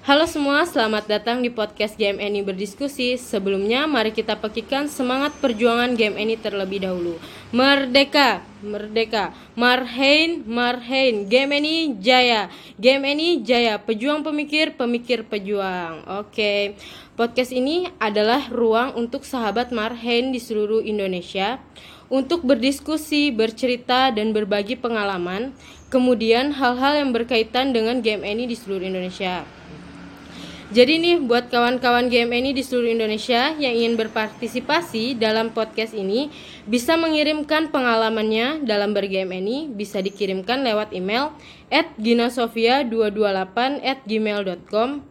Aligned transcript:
Halo 0.00 0.24
semua, 0.24 0.64
selamat 0.64 1.12
datang 1.12 1.44
di 1.44 1.52
podcast 1.52 1.92
Game 1.92 2.24
Any 2.24 2.40
berdiskusi. 2.40 3.20
Sebelumnya, 3.20 3.84
mari 3.84 4.16
kita 4.16 4.32
pekikan 4.40 4.88
semangat 4.88 5.36
perjuangan 5.44 5.92
Game 5.92 6.16
Any 6.16 6.40
terlebih 6.40 6.88
dahulu. 6.88 7.20
Merdeka, 7.52 8.40
merdeka, 8.64 9.36
Marhain, 9.52 10.40
Marhain, 10.48 11.28
Game 11.28 11.52
Any 11.52 12.00
jaya, 12.00 12.48
Game 12.80 13.04
Any 13.04 13.44
jaya, 13.44 13.76
pejuang 13.76 14.24
pemikir, 14.24 14.72
pemikir 14.72 15.20
pejuang. 15.28 16.08
Oke, 16.24 16.80
podcast 17.12 17.52
ini 17.52 17.92
adalah 18.00 18.48
ruang 18.48 18.96
untuk 18.96 19.28
sahabat 19.28 19.68
Marhain 19.68 20.32
di 20.32 20.40
seluruh 20.40 20.80
Indonesia 20.80 21.60
untuk 22.08 22.48
berdiskusi, 22.48 23.28
bercerita, 23.36 24.08
dan 24.16 24.32
berbagi 24.32 24.80
pengalaman. 24.80 25.52
Kemudian 25.92 26.56
hal-hal 26.56 27.04
yang 27.04 27.12
berkaitan 27.12 27.76
dengan 27.76 28.00
Game 28.00 28.24
Any 28.24 28.48
di 28.48 28.56
seluruh 28.56 28.88
Indonesia. 28.88 29.44
Jadi 30.70 31.02
nih 31.02 31.18
buat 31.26 31.50
kawan-kawan 31.50 32.06
GMNI 32.06 32.54
di 32.54 32.62
seluruh 32.62 32.94
Indonesia 32.94 33.50
yang 33.58 33.74
ingin 33.74 33.98
berpartisipasi 33.98 35.18
dalam 35.18 35.50
podcast 35.50 35.90
ini 35.98 36.30
bisa 36.62 36.94
mengirimkan 36.94 37.74
pengalamannya 37.74 38.62
dalam 38.62 38.94
berGMNI 38.94 39.74
bisa 39.74 39.98
dikirimkan 39.98 40.62
lewat 40.62 40.94
email 40.94 41.34
at 41.74 41.90
ginasofia228 41.98 43.58
at 43.82 43.98
gmail.com 44.06 45.02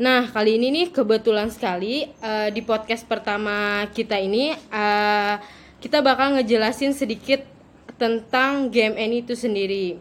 Nah 0.00 0.32
kali 0.32 0.56
ini 0.56 0.72
nih 0.72 0.86
kebetulan 0.88 1.52
sekali 1.52 2.08
uh, 2.24 2.48
di 2.48 2.64
podcast 2.64 3.04
pertama 3.04 3.84
kita 3.92 4.16
ini 4.16 4.56
uh, 4.72 5.36
kita 5.84 6.00
bakal 6.00 6.40
ngejelasin 6.40 6.96
sedikit 6.96 7.44
tentang 8.00 8.72
GMNI 8.72 9.20
itu 9.20 9.36
sendiri 9.36 10.00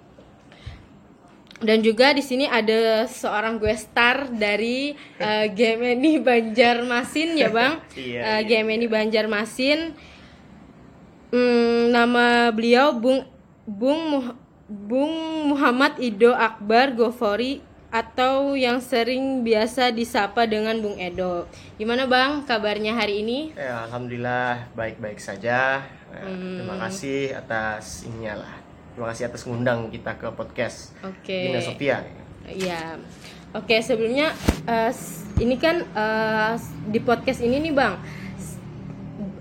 dan 1.62 1.86
juga 1.86 2.12
di 2.12 2.26
sini 2.26 2.50
ada 2.50 3.06
seorang 3.06 3.62
gue 3.62 3.72
star 3.78 4.28
dari 4.34 4.98
uh, 5.22 5.46
game 5.54 5.94
ini 5.96 6.18
Banjarmasin 6.18 7.38
ya 7.38 7.50
bang 7.54 7.78
iya, 7.98 8.20
uh, 8.20 8.42
iya, 8.42 8.50
game 8.50 8.70
ini 8.76 8.86
Banjarmasin 8.90 9.94
hmm, 11.32 11.94
nama 11.94 12.50
beliau 12.50 12.98
Bung 12.98 13.24
Bung 13.64 14.02
Muh- 14.10 14.38
Bung 14.66 15.14
Muhammad 15.54 16.00
Ido 16.02 16.34
Akbar 16.34 16.96
Gofori 16.98 17.62
atau 17.92 18.56
yang 18.56 18.80
sering 18.80 19.44
biasa 19.44 19.92
disapa 19.92 20.48
dengan 20.48 20.80
Bung 20.80 20.96
Edo. 20.96 21.44
Gimana 21.76 22.08
Bang 22.08 22.48
kabarnya 22.48 22.96
hari 22.96 23.20
ini? 23.20 23.52
Ya, 23.52 23.84
alhamdulillah 23.84 24.72
baik-baik 24.74 25.20
saja. 25.20 25.84
Ya, 25.84 26.24
Hmm. 26.24 26.64
Terima 26.64 26.76
kasih 26.88 27.36
atas 27.36 28.08
ininya 28.08 28.48
lah. 28.48 28.61
Terima 28.92 29.08
kasih 29.08 29.26
atas 29.26 29.42
ngundang 29.44 29.88
kita 29.88 30.16
ke 30.16 30.28
podcast 30.32 30.92
Oke. 31.02 31.48
Gina 31.48 31.60
Sophia. 31.60 32.04
Iya. 32.44 33.00
Oke, 33.52 33.80
sebelumnya 33.80 34.32
eh, 34.64 34.92
s- 34.92 35.28
ini 35.38 35.56
kan 35.56 35.84
s- 36.56 36.72
di 36.86 37.00
podcast 37.00 37.40
ini 37.40 37.60
nih, 37.60 37.74
Bang. 37.74 38.00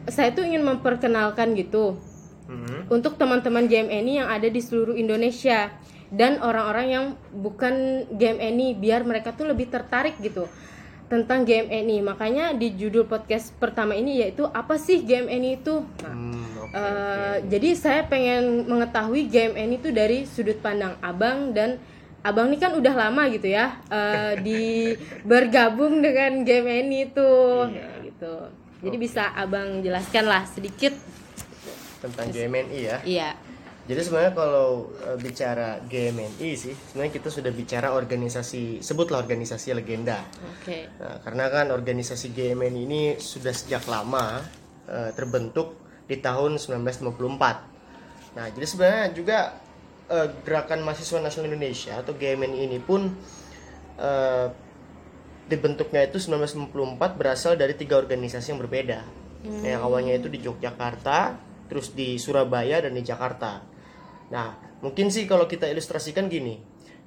Saya 0.06 0.30
tuh 0.30 0.42
ingin 0.42 0.62
memperkenalkan 0.62 1.54
gitu 1.54 1.98
Mhm. 2.46 2.90
untuk 2.90 3.14
teman-teman 3.14 3.66
GMNI 3.66 4.12
yang 4.16 4.28
ada 4.28 4.46
di 4.46 4.58
seluruh 4.58 4.94
Indonesia 4.94 5.70
dan 6.10 6.42
orang-orang 6.42 6.86
yang 6.88 7.04
bukan 7.30 7.74
GMNI 8.10 8.74
biar 8.74 9.06
mereka 9.06 9.30
tuh 9.30 9.46
lebih 9.46 9.70
tertarik 9.70 10.18
gitu 10.18 10.50
tentang 11.10 11.42
GMNI. 11.42 12.00
Makanya 12.00 12.54
di 12.54 12.72
judul 12.72 13.04
podcast 13.04 13.50
pertama 13.52 13.92
ini 13.92 14.22
yaitu 14.22 14.46
apa 14.46 14.78
sih 14.78 15.02
GMNI 15.02 15.50
itu? 15.58 15.82
Nah, 16.00 16.14
Hmm, 16.14 16.46
oke, 16.56 16.70
Eh, 16.70 16.78
oke. 16.78 17.50
Jadi 17.50 17.68
saya 17.74 18.06
pengen 18.06 18.64
mengetahui 18.64 19.26
game 19.26 19.58
ini 19.58 19.76
tuh 19.76 19.90
dari 19.90 20.22
sudut 20.22 20.56
pandang 20.56 20.94
abang 21.00 21.50
dan 21.50 21.82
abang 22.22 22.46
ini 22.46 22.56
kan 22.56 22.70
udah 22.70 22.94
lama 22.94 23.26
gitu 23.28 23.48
ya 23.48 23.82
eh, 23.90 24.38
di 24.46 24.94
bergabung 25.22 25.98
dengan 25.98 26.40
game 26.40 26.70
ini 26.80 27.10
tuh 27.10 27.66
Iya. 27.66 28.06
gitu. 28.06 28.34
Jadi 28.80 28.96
bisa 28.96 29.34
abang 29.34 29.82
jelaskan 29.82 30.24
lah 30.24 30.46
sedikit. 30.46 30.94
tentang 32.00 32.32
GMNI 32.32 32.78
ya. 32.80 32.96
Iya. 33.04 33.30
Jadi 33.90 34.06
sebenarnya 34.06 34.38
kalau 34.38 34.94
eh, 35.02 35.18
bicara 35.18 35.82
GMNI 35.82 36.50
sih, 36.54 36.70
sebenarnya 36.70 37.10
kita 37.18 37.26
sudah 37.26 37.50
bicara 37.50 37.90
organisasi, 37.90 38.78
sebutlah 38.78 39.18
organisasi 39.18 39.74
legenda. 39.74 40.22
Oke. 40.46 40.86
Nah, 40.94 41.18
karena 41.26 41.50
kan 41.50 41.74
organisasi 41.74 42.30
GMNI 42.30 42.80
ini 42.86 43.02
sudah 43.18 43.50
sejak 43.50 43.82
lama 43.90 44.46
eh, 44.86 45.10
terbentuk 45.10 45.74
di 46.06 46.22
tahun 46.22 46.62
1954. 46.62 48.38
Nah, 48.38 48.46
jadi 48.54 48.66
sebenarnya 48.70 49.06
juga 49.10 49.58
eh, 50.06 50.28
gerakan 50.46 50.86
mahasiswa 50.86 51.18
nasional 51.18 51.50
Indonesia 51.50 51.98
atau 51.98 52.14
GMNI 52.14 52.70
ini 52.70 52.78
pun 52.78 53.10
eh, 53.98 54.46
dibentuknya 55.50 56.06
itu 56.06 56.22
1954 56.22 57.18
berasal 57.18 57.58
dari 57.58 57.74
tiga 57.74 57.98
organisasi 57.98 58.54
yang 58.54 58.62
berbeda. 58.62 59.02
Yang 59.66 59.82
awalnya 59.82 60.14
itu 60.14 60.28
di 60.30 60.38
Yogyakarta, 60.46 61.34
terus 61.66 61.90
di 61.90 62.18
Surabaya 62.22 62.82
dan 62.82 62.94
di 62.94 63.02
Jakarta. 63.02 63.69
Nah, 64.30 64.54
mungkin 64.80 65.10
sih 65.10 65.26
kalau 65.26 65.50
kita 65.50 65.66
ilustrasikan 65.66 66.30
gini. 66.30 66.58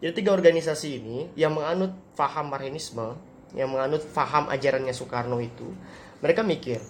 Jadi 0.04 0.20
tiga 0.20 0.36
organisasi 0.36 1.00
ini 1.00 1.18
yang 1.40 1.56
menganut 1.56 1.96
faham 2.12 2.52
Marxisme, 2.52 3.16
yang 3.56 3.72
menganut 3.72 4.04
faham 4.04 4.52
ajarannya 4.52 4.92
Soekarno 4.92 5.40
itu, 5.40 5.72
mereka 6.20 6.44
mikir, 6.44 6.84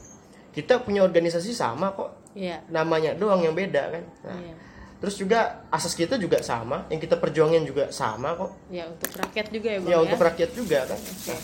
kita 0.49 0.81
punya 0.81 1.05
organisasi 1.05 1.53
sama 1.53 1.93
kok, 1.93 2.33
Iya. 2.33 2.65
namanya 2.73 3.13
doang 3.13 3.45
yang 3.45 3.53
beda 3.53 3.93
kan. 3.93 4.03
Nah, 4.25 4.37
Iya. 4.41 4.55
Terus 5.03 5.19
juga 5.19 5.67
asas 5.67 5.93
kita 5.93 6.15
juga 6.15 6.39
sama, 6.41 6.87
yang 6.87 6.97
kita 6.97 7.19
perjuangin 7.19 7.67
juga 7.67 7.91
sama 7.91 8.33
kok. 8.39 8.55
Ya 8.71 8.87
untuk 8.87 9.11
rakyat 9.13 9.47
juga 9.51 9.69
ya, 9.69 9.79
Bang 9.83 9.89
Ya 9.91 9.97
ya. 9.99 9.99
untuk 10.01 10.19
rakyat 10.23 10.49
juga 10.55 10.79
kan. 10.87 10.99
Nah, 11.29 11.41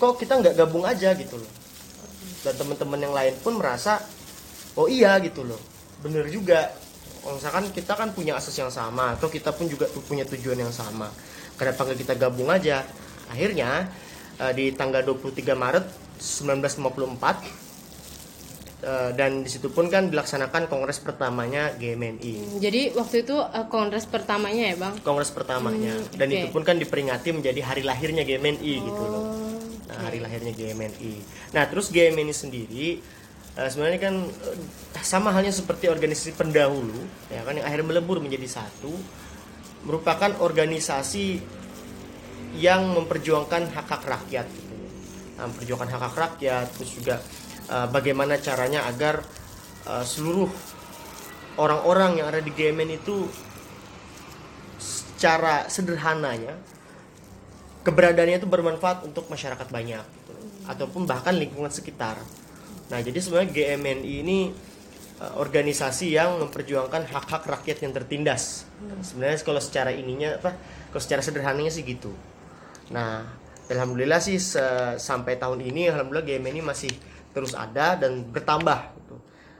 kok 0.00 0.12
kita 0.18 0.32
nggak 0.42 0.54
gabung 0.58 0.84
aja 0.88 1.12
gitu 1.14 1.36
loh. 1.38 1.52
Dan 2.42 2.54
teman-teman 2.58 2.98
yang 2.98 3.14
lain 3.14 3.34
pun 3.44 3.60
merasa, 3.60 4.00
oh 4.74 4.88
iya 4.90 5.14
gitu 5.22 5.44
loh, 5.46 5.60
bener 6.02 6.26
juga. 6.32 6.72
Kalau 7.24 7.40
misalkan 7.40 7.64
kita 7.72 7.96
kan 7.96 8.12
punya 8.12 8.36
asas 8.36 8.52
yang 8.52 8.68
sama, 8.68 9.16
atau 9.16 9.32
kita 9.32 9.56
pun 9.56 9.64
juga 9.64 9.88
punya 10.04 10.28
tujuan 10.28 10.60
yang 10.60 10.68
sama. 10.68 11.08
Kenapa 11.56 11.88
nggak 11.88 12.04
kita 12.04 12.20
gabung 12.20 12.52
aja? 12.52 12.84
Akhirnya 13.32 13.88
eh, 14.36 14.52
di 14.52 14.76
tanggal 14.76 15.00
23 15.08 15.56
Maret 15.56 15.88
1954 16.20 18.84
eh, 18.84 19.16
dan 19.16 19.40
di 19.40 19.48
situ 19.48 19.72
pun 19.72 19.88
kan 19.88 20.12
dilaksanakan 20.12 20.68
kongres 20.68 21.00
pertamanya 21.00 21.72
GMNI. 21.80 22.60
Jadi 22.60 22.92
waktu 22.92 23.24
itu 23.24 23.40
eh, 23.40 23.66
kongres 23.72 24.04
pertamanya 24.04 24.68
ya, 24.68 24.76
Bang? 24.76 25.00
Kongres 25.00 25.32
pertamanya 25.32 25.96
Hmm, 25.96 26.20
dan 26.20 26.28
itu 26.28 26.52
pun 26.52 26.60
kan 26.60 26.76
diperingati 26.76 27.32
menjadi 27.32 27.64
hari 27.64 27.88
lahirnya 27.88 28.28
GMNI 28.28 28.74
gitu 28.84 29.00
loh. 29.00 29.32
Oh. 29.32 29.64
Nah, 29.88 30.12
hari 30.12 30.20
lahirnya 30.20 30.52
GMNI. 30.52 31.24
Nah, 31.56 31.72
terus 31.72 31.88
GMNI 31.88 32.36
sendiri 32.36 33.00
eh, 33.58 33.68
sebenarnya 33.68 34.00
kan 34.00 34.14
eh, 34.28 34.58
sama 35.04 35.30
halnya 35.34 35.52
seperti 35.52 35.90
organisasi 35.90 36.34
pendahulu, 36.38 36.98
ya 37.28 37.44
kan 37.44 37.58
yang 37.58 37.66
akhirnya 37.66 37.96
melebur 37.96 38.18
menjadi 38.18 38.60
satu, 38.60 38.92
merupakan 39.84 40.30
organisasi 40.40 41.42
yang 42.58 42.94
memperjuangkan 42.94 43.74
hak-hak 43.74 44.02
rakyat. 44.06 44.46
Gitu. 44.46 44.74
Nah, 45.34 45.50
memperjuangkan 45.50 45.90
hak-hak 45.90 46.14
rakyat, 46.14 46.66
terus 46.78 46.90
juga 46.94 47.16
eh, 47.70 47.86
bagaimana 47.90 48.38
caranya 48.38 48.86
agar 48.86 49.22
eh, 49.86 50.04
seluruh 50.06 50.50
orang-orang 51.58 52.22
yang 52.22 52.26
ada 52.30 52.42
di 52.42 52.50
GMN 52.50 52.98
itu 52.98 53.26
secara 54.78 55.70
sederhananya 55.70 56.58
keberadaannya 57.84 58.40
itu 58.40 58.48
bermanfaat 58.48 59.04
untuk 59.04 59.28
masyarakat 59.28 59.68
banyak 59.68 60.02
gitu. 60.02 60.34
ataupun 60.64 61.04
bahkan 61.04 61.36
lingkungan 61.36 61.68
sekitar. 61.68 62.16
Nah, 62.92 63.00
jadi 63.00 63.16
sebenarnya 63.16 63.50
GMNI 63.52 64.12
ini 64.20 64.38
uh, 65.20 65.40
organisasi 65.40 66.12
yang 66.12 66.36
memperjuangkan 66.44 67.08
hak-hak 67.08 67.42
rakyat 67.48 67.80
yang 67.80 67.92
tertindas. 67.96 68.68
Sebenarnya 69.00 69.40
kalau 69.40 69.60
secara 69.62 69.90
ininya 69.94 70.36
apa? 70.36 70.52
Kalau 70.92 71.02
secara 71.02 71.24
sederhananya 71.24 71.72
sih 71.72 71.86
gitu. 71.86 72.12
Nah, 72.92 73.24
alhamdulillah 73.72 74.20
sih 74.20 74.36
sampai 75.00 75.40
tahun 75.40 75.64
ini 75.64 75.88
alhamdulillah 75.88 76.28
GMNI 76.28 76.60
masih 76.60 76.92
terus 77.32 77.56
ada 77.56 77.96
dan 77.96 78.28
bertambah 78.28 78.94
gitu. 79.00 79.16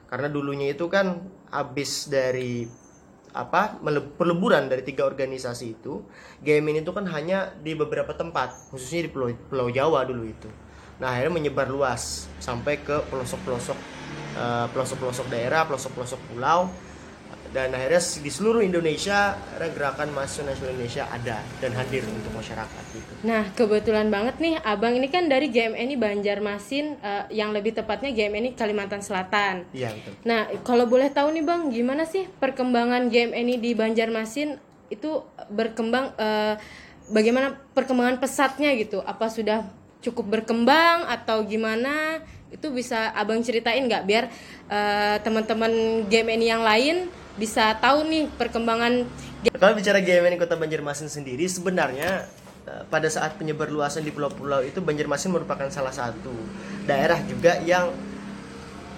Karena 0.06 0.28
dulunya 0.28 0.76
itu 0.76 0.86
kan 0.92 1.24
habis 1.48 2.06
dari 2.12 2.68
apa 3.34 3.82
perleburan 4.14 4.70
dari 4.70 4.86
tiga 4.86 5.02
organisasi 5.10 5.74
itu 5.74 6.06
GMN 6.46 6.86
itu 6.86 6.94
kan 6.94 7.02
hanya 7.10 7.50
di 7.50 7.74
beberapa 7.74 8.14
tempat 8.14 8.70
khususnya 8.70 9.06
di 9.06 9.10
pulau, 9.10 9.34
pulau 9.50 9.66
Jawa 9.74 10.06
dulu 10.06 10.22
itu 10.22 10.46
nah 11.02 11.10
akhirnya 11.14 11.34
menyebar 11.42 11.66
luas 11.66 12.30
sampai 12.38 12.78
ke 12.78 13.02
pelosok-pelosok 13.10 13.78
eh, 14.38 14.66
pelosok-pelosok 14.70 15.26
daerah 15.30 15.66
pelosok-pelosok 15.66 16.20
pulau. 16.32 16.70
Dan 17.54 17.70
akhirnya 17.70 18.02
di 18.02 18.30
seluruh 18.34 18.66
Indonesia 18.66 19.38
gerakan 19.62 20.10
mahasiswa 20.10 20.42
nasional 20.42 20.74
Indonesia 20.74 21.06
ada 21.06 21.38
dan 21.62 21.70
hadir 21.78 22.02
untuk 22.02 22.34
masyarakat 22.34 22.82
gitu. 22.90 23.12
Nah, 23.22 23.46
kebetulan 23.54 24.10
banget 24.10 24.42
nih, 24.42 24.58
Abang 24.58 24.98
ini 24.98 25.06
kan 25.06 25.30
dari 25.30 25.54
GMNI 25.54 25.94
Banjarmasin, 25.94 26.98
eh, 26.98 27.24
yang 27.30 27.54
lebih 27.54 27.78
tepatnya 27.78 28.10
GMNI 28.10 28.58
Kalimantan 28.58 29.06
Selatan. 29.06 29.70
iya 29.70 29.94
betul. 29.94 30.18
Nah, 30.26 30.50
kalau 30.66 30.90
boleh 30.90 31.14
tahu 31.14 31.30
nih 31.30 31.46
Bang, 31.46 31.70
gimana 31.70 32.02
sih 32.10 32.26
perkembangan 32.26 33.06
GMNI 33.06 33.62
di 33.62 33.70
Banjarmasin? 33.78 34.58
Itu 34.90 35.22
berkembang 35.46 36.10
eh, 36.18 36.58
bagaimana 37.06 37.54
perkembangan 37.70 38.18
pesatnya 38.18 38.74
gitu? 38.74 38.98
Apa 38.98 39.30
sudah 39.30 39.62
cukup 40.04 40.40
berkembang 40.40 41.08
atau 41.08 41.40
gimana 41.48 42.20
itu 42.52 42.70
bisa 42.70 43.10
abang 43.16 43.40
ceritain 43.40 43.82
nggak? 43.88 44.04
Biar 44.04 44.24
uh, 44.68 45.16
teman-teman 45.24 46.04
game 46.06 46.36
ini 46.36 46.52
yang 46.52 46.62
lain 46.62 47.08
bisa 47.34 47.74
tahu 47.82 48.06
nih 48.06 48.30
perkembangan 48.38 49.10
kalau 49.58 49.74
bicara 49.74 49.98
game 50.00 50.24
ini 50.30 50.38
kota 50.38 50.54
Banjarmasin 50.54 51.10
sendiri 51.10 51.44
sebenarnya 51.50 52.30
eh, 52.64 52.82
pada 52.86 53.10
saat 53.10 53.34
penyebar 53.36 53.68
luasan 53.68 54.06
di 54.06 54.14
pulau-pulau 54.14 54.62
itu 54.62 54.78
Banjarmasin 54.78 55.34
merupakan 55.34 55.66
salah 55.66 55.90
satu 55.90 56.32
daerah 56.86 57.18
juga 57.26 57.58
yang 57.66 57.90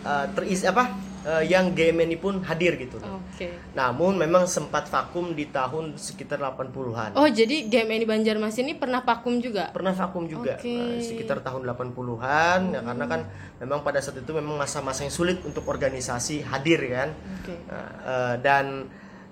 uh, 0.04 0.26
terisi 0.36 0.68
apa 0.68 0.92
uh, 1.26 1.42
yang 1.42 1.74
game 1.74 2.06
ini 2.06 2.14
pun 2.14 2.38
hadir 2.46 2.78
gitu. 2.78 3.02
Oke. 3.02 3.34
Okay. 3.34 3.52
Namun 3.74 4.14
memang 4.14 4.46
sempat 4.46 4.86
vakum 4.86 5.34
di 5.34 5.50
tahun 5.50 5.98
sekitar 5.98 6.38
80-an. 6.38 7.18
Oh, 7.18 7.26
jadi 7.26 7.66
game 7.66 7.90
ini 7.98 8.06
Banjarmasin 8.06 8.70
ini 8.70 8.78
pernah 8.78 9.02
vakum 9.02 9.42
juga? 9.42 9.74
Pernah 9.74 9.92
vakum 9.92 10.30
juga. 10.30 10.54
Okay. 10.56 10.78
Nah, 10.78 11.02
sekitar 11.02 11.42
tahun 11.42 11.66
80-an 11.66 12.60
hmm. 12.70 12.74
ya 12.78 12.80
karena 12.86 13.04
kan 13.10 13.20
memang 13.58 13.82
pada 13.82 13.98
saat 13.98 14.22
itu 14.22 14.30
memang 14.30 14.54
masa-masa 14.54 15.02
yang 15.02 15.12
sulit 15.12 15.42
untuk 15.42 15.66
organisasi 15.66 16.46
hadir 16.46 16.80
kan. 16.86 17.10
Okay. 17.42 17.58
Nah, 17.66 17.88
uh, 18.06 18.34
dan 18.38 18.86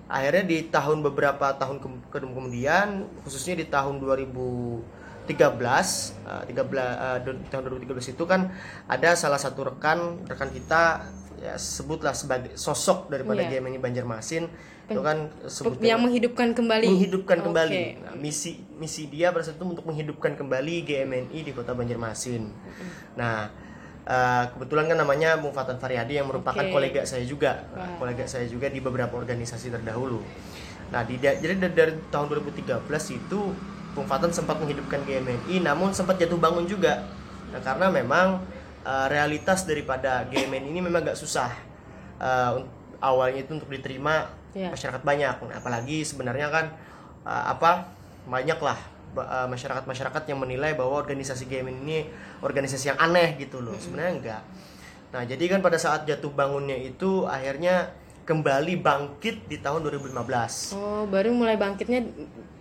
akhirnya 0.05 0.43
di 0.45 0.69
tahun 0.69 1.01
beberapa 1.01 1.55
tahun 1.57 1.81
ke 1.81 2.21
kemudian 2.21 3.09
khususnya 3.25 3.57
di 3.57 3.65
tahun 3.65 3.97
2013 3.97 5.25
uh, 5.25 6.43
13 6.45 6.53
uh, 6.53 7.17
tahun 7.49 7.61
2013 7.73 8.13
itu 8.13 8.23
kan 8.29 8.53
ada 8.85 9.17
salah 9.17 9.41
satu 9.41 9.65
rekan 9.73 10.21
rekan 10.29 10.53
kita 10.53 11.09
ya 11.45 11.55
sebutlah 11.61 12.17
sebagai 12.17 12.57
sosok 12.57 13.13
daripada 13.13 13.45
yeah. 13.45 13.61
game 13.61 13.69
ini 13.69 13.77
Banjarmasin 13.77 14.49
itu 14.85 15.01
kan 15.01 15.33
sebutnya 15.49 15.97
yang 15.97 16.01
menghidupkan 16.05 16.53
kembali 16.53 16.85
menghidupkan 16.85 17.37
okay. 17.41 17.45
kembali 17.49 17.81
nah, 18.05 18.13
misi 18.17 18.61
misi 18.77 19.09
dia 19.09 19.33
pada 19.33 19.41
saat 19.41 19.57
itu 19.57 19.65
untuk 19.65 19.85
menghidupkan 19.85 20.37
kembali 20.37 20.85
GMNI 20.85 21.39
di 21.41 21.51
kota 21.53 21.73
Banjarmasin 21.73 22.53
nah 23.17 23.49
uh, 24.05 24.43
kebetulan 24.53 24.85
kan 24.93 24.97
namanya 25.01 25.41
Bung 25.41 25.53
Fatan 25.53 25.81
Faryadi 25.81 26.21
yang 26.21 26.29
merupakan 26.29 26.61
okay. 26.61 26.69
kolega 26.73 27.01
saya 27.01 27.25
juga 27.25 27.65
wow. 27.73 27.97
kolega 28.05 28.29
saya 28.29 28.45
juga 28.45 28.69
di 28.69 28.77
beberapa 28.77 29.17
organisasi 29.17 29.73
terdahulu 29.73 30.21
nah 30.93 31.01
di, 31.01 31.17
jadi 31.17 31.41
dari, 31.41 31.73
dari 31.73 31.93
tahun 32.13 32.29
2013 32.29 32.85
itu 33.17 33.39
Bung 33.97 34.05
Fatan 34.05 34.29
sempat 34.29 34.61
menghidupkan 34.61 35.01
GMNI 35.01 35.65
namun 35.65 35.97
sempat 35.97 36.21
jatuh 36.21 36.37
bangun 36.37 36.69
juga 36.69 37.09
nah, 37.49 37.61
karena 37.65 37.89
memang 37.89 38.37
uh, 38.85 39.07
realitas 39.09 39.65
daripada 39.65 40.23
GMN 40.29 40.69
ini 40.69 40.79
memang 40.79 41.01
gak 41.01 41.17
susah. 41.17 41.51
Uh, 42.21 42.63
awalnya 43.03 43.43
itu 43.43 43.51
untuk 43.57 43.67
diterima 43.67 44.31
yeah. 44.55 44.71
masyarakat 44.71 45.01
banyak. 45.03 45.35
Nah, 45.41 45.57
apalagi 45.59 46.05
sebenarnya 46.07 46.47
kan 46.53 46.65
uh, 47.27 47.51
apa 47.51 47.91
banyak 48.29 48.61
lah 48.61 48.79
masyarakat 49.47 49.87
masyarakat 49.87 50.23
yang 50.27 50.43
menilai 50.43 50.75
bahwa 50.75 50.99
organisasi 50.99 51.47
GMN 51.47 51.87
ini 51.87 52.03
organisasi 52.43 52.91
yang 52.91 52.99
aneh 52.99 53.39
gitu 53.39 53.63
loh. 53.63 53.71
Sebenarnya 53.79 54.11
enggak 54.11 54.43
nah 55.15 55.23
jadi 55.23 55.47
kan 55.47 55.63
pada 55.63 55.79
saat 55.79 56.03
jatuh 56.03 56.27
bangunnya 56.27 56.75
itu 56.75 57.23
akhirnya 57.23 57.87
kembali 58.25 58.81
bangkit 58.81 59.45
di 59.45 59.61
tahun 59.61 59.85
2015. 59.85 60.73
Oh, 60.73 61.05
baru 61.05 61.29
mulai 61.31 61.55
bangkitnya 61.61 62.01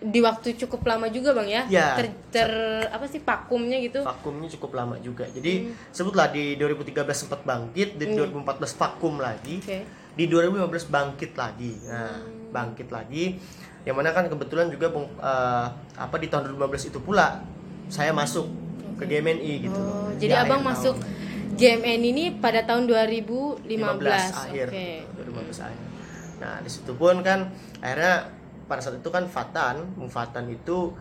di 0.04 0.20
waktu 0.20 0.60
cukup 0.60 0.84
lama 0.84 1.08
juga 1.08 1.32
bang 1.32 1.48
ya? 1.48 1.62
Ya. 1.72 1.88
Ter, 1.96 2.12
ter 2.28 2.50
apa 2.92 3.08
sih 3.08 3.24
vakumnya 3.24 3.80
gitu? 3.80 4.04
Vakumnya 4.04 4.52
cukup 4.52 4.76
lama 4.76 5.00
juga. 5.00 5.24
Jadi 5.32 5.72
hmm. 5.72 5.88
sebutlah 5.88 6.28
di 6.28 6.60
2013 6.60 6.92
sempat 7.16 7.40
bangkit, 7.48 7.96
di 7.96 8.04
hmm. 8.12 8.44
2014 8.44 8.76
vakum 8.76 9.16
lagi, 9.16 9.64
okay. 9.64 9.88
di 10.12 10.28
2015 10.28 10.92
bangkit 10.92 11.32
lagi. 11.32 11.72
Nah, 11.88 12.20
hmm. 12.20 12.52
bangkit 12.52 12.88
lagi. 12.92 13.40
Yang 13.88 13.96
mana 13.96 14.10
kan 14.12 14.28
kebetulan 14.28 14.68
juga 14.68 14.92
uh, 14.92 15.66
apa 15.96 16.16
di 16.20 16.28
tahun 16.28 16.52
2015 16.60 16.92
itu 16.92 17.00
pula 17.00 17.40
saya 17.88 18.12
masuk 18.12 18.44
okay. 19.00 19.08
ke 19.08 19.16
GMNI 19.16 19.52
gitu. 19.64 19.80
Oh, 19.80 20.12
jadi 20.20 20.44
abang 20.44 20.60
masuk 20.60 21.00
tahun 21.00 21.23
GMN 21.54 22.00
ini 22.02 22.24
pada 22.38 22.66
tahun 22.66 22.90
2015 22.90 23.64
15 23.64 24.50
akhir. 24.50 24.66
Okay. 24.70 25.06
2015 25.14 25.66
akhir. 25.66 25.82
Nah 26.42 26.54
di 26.60 26.70
situ 26.70 26.92
pun 26.98 27.22
kan 27.22 27.50
akhirnya 27.78 28.28
pada 28.66 28.80
saat 28.82 28.98
itu 28.98 29.10
kan 29.12 29.24
Fatan 29.30 29.94
Bung 29.94 30.10
Fatan 30.10 30.50
itu 30.50 30.92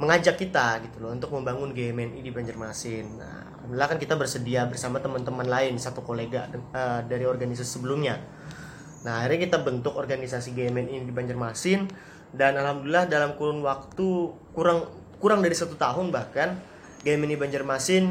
mengajak 0.00 0.40
kita 0.40 0.80
gitu 0.80 1.04
loh 1.04 1.12
untuk 1.12 1.28
membangun 1.36 1.76
GMNI 1.76 2.24
di 2.24 2.32
Banjarmasin. 2.32 3.20
Nah 3.20 3.50
alhamdulillah 3.60 3.88
kan 3.92 3.98
kita 4.00 4.14
bersedia 4.16 4.64
bersama 4.64 4.96
teman-teman 5.02 5.44
lain 5.44 5.76
satu 5.76 6.00
kolega 6.00 6.48
uh, 6.72 7.04
dari 7.04 7.28
organisasi 7.28 7.78
sebelumnya. 7.78 8.16
Nah 9.04 9.20
akhirnya 9.20 9.44
kita 9.44 9.58
bentuk 9.60 9.92
organisasi 10.00 10.56
GMNI 10.56 11.04
di 11.04 11.12
Banjarmasin 11.12 11.84
dan 12.32 12.56
alhamdulillah 12.56 13.10
dalam 13.10 13.36
kurun 13.36 13.60
waktu 13.60 14.32
kurang 14.56 14.88
kurang 15.20 15.44
dari 15.44 15.52
satu 15.52 15.76
tahun 15.76 16.08
bahkan 16.08 16.56
GMNI 17.04 17.36
Banjarmasin 17.36 18.04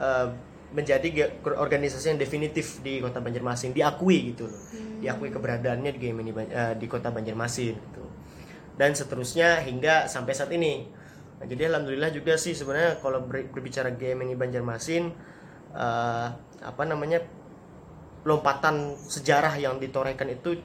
uh, 0.00 0.47
menjadi 0.68 1.32
organisasi 1.40 2.12
yang 2.12 2.20
definitif 2.20 2.84
di 2.84 3.00
kota 3.00 3.24
Banjarmasin 3.24 3.72
diakui 3.72 4.36
gitu 4.36 4.52
loh 4.52 4.60
hmm. 4.60 5.00
diakui 5.00 5.32
keberadaannya 5.32 5.96
di 5.96 6.00
game 6.00 6.20
ini 6.20 6.32
uh, 6.36 6.76
di 6.76 6.84
kota 6.84 7.08
Banjarmasin 7.08 7.74
gitu 7.76 8.04
dan 8.76 8.92
seterusnya 8.92 9.64
hingga 9.64 10.04
sampai 10.06 10.32
saat 10.36 10.52
ini 10.52 10.84
nah, 11.40 11.48
jadi 11.48 11.72
alhamdulillah 11.72 12.12
juga 12.12 12.36
sih 12.36 12.52
sebenarnya 12.52 13.00
kalau 13.00 13.24
ber, 13.24 13.48
berbicara 13.48 13.96
game 13.96 14.28
ini 14.28 14.36
Banjarmasin 14.36 15.08
uh, 15.72 16.26
apa 16.60 16.82
namanya 16.84 17.24
lompatan 18.28 18.92
sejarah 19.08 19.56
yang 19.56 19.80
ditorehkan 19.80 20.28
itu 20.28 20.60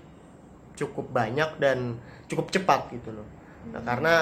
cukup 0.75 1.15
banyak 1.15 1.63
dan 1.63 1.95
cukup 2.27 2.51
cepat 2.51 2.91
gitu 2.91 3.15
loh 3.15 3.27
nah 3.71 3.79
hmm. 3.79 3.88
karena 3.88 4.13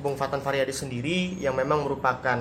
Bung 0.00 0.16
Fatan 0.16 0.44
Faryadi 0.44 0.72
sendiri 0.72 1.40
yang 1.40 1.56
memang 1.56 1.84
merupakan 1.84 2.36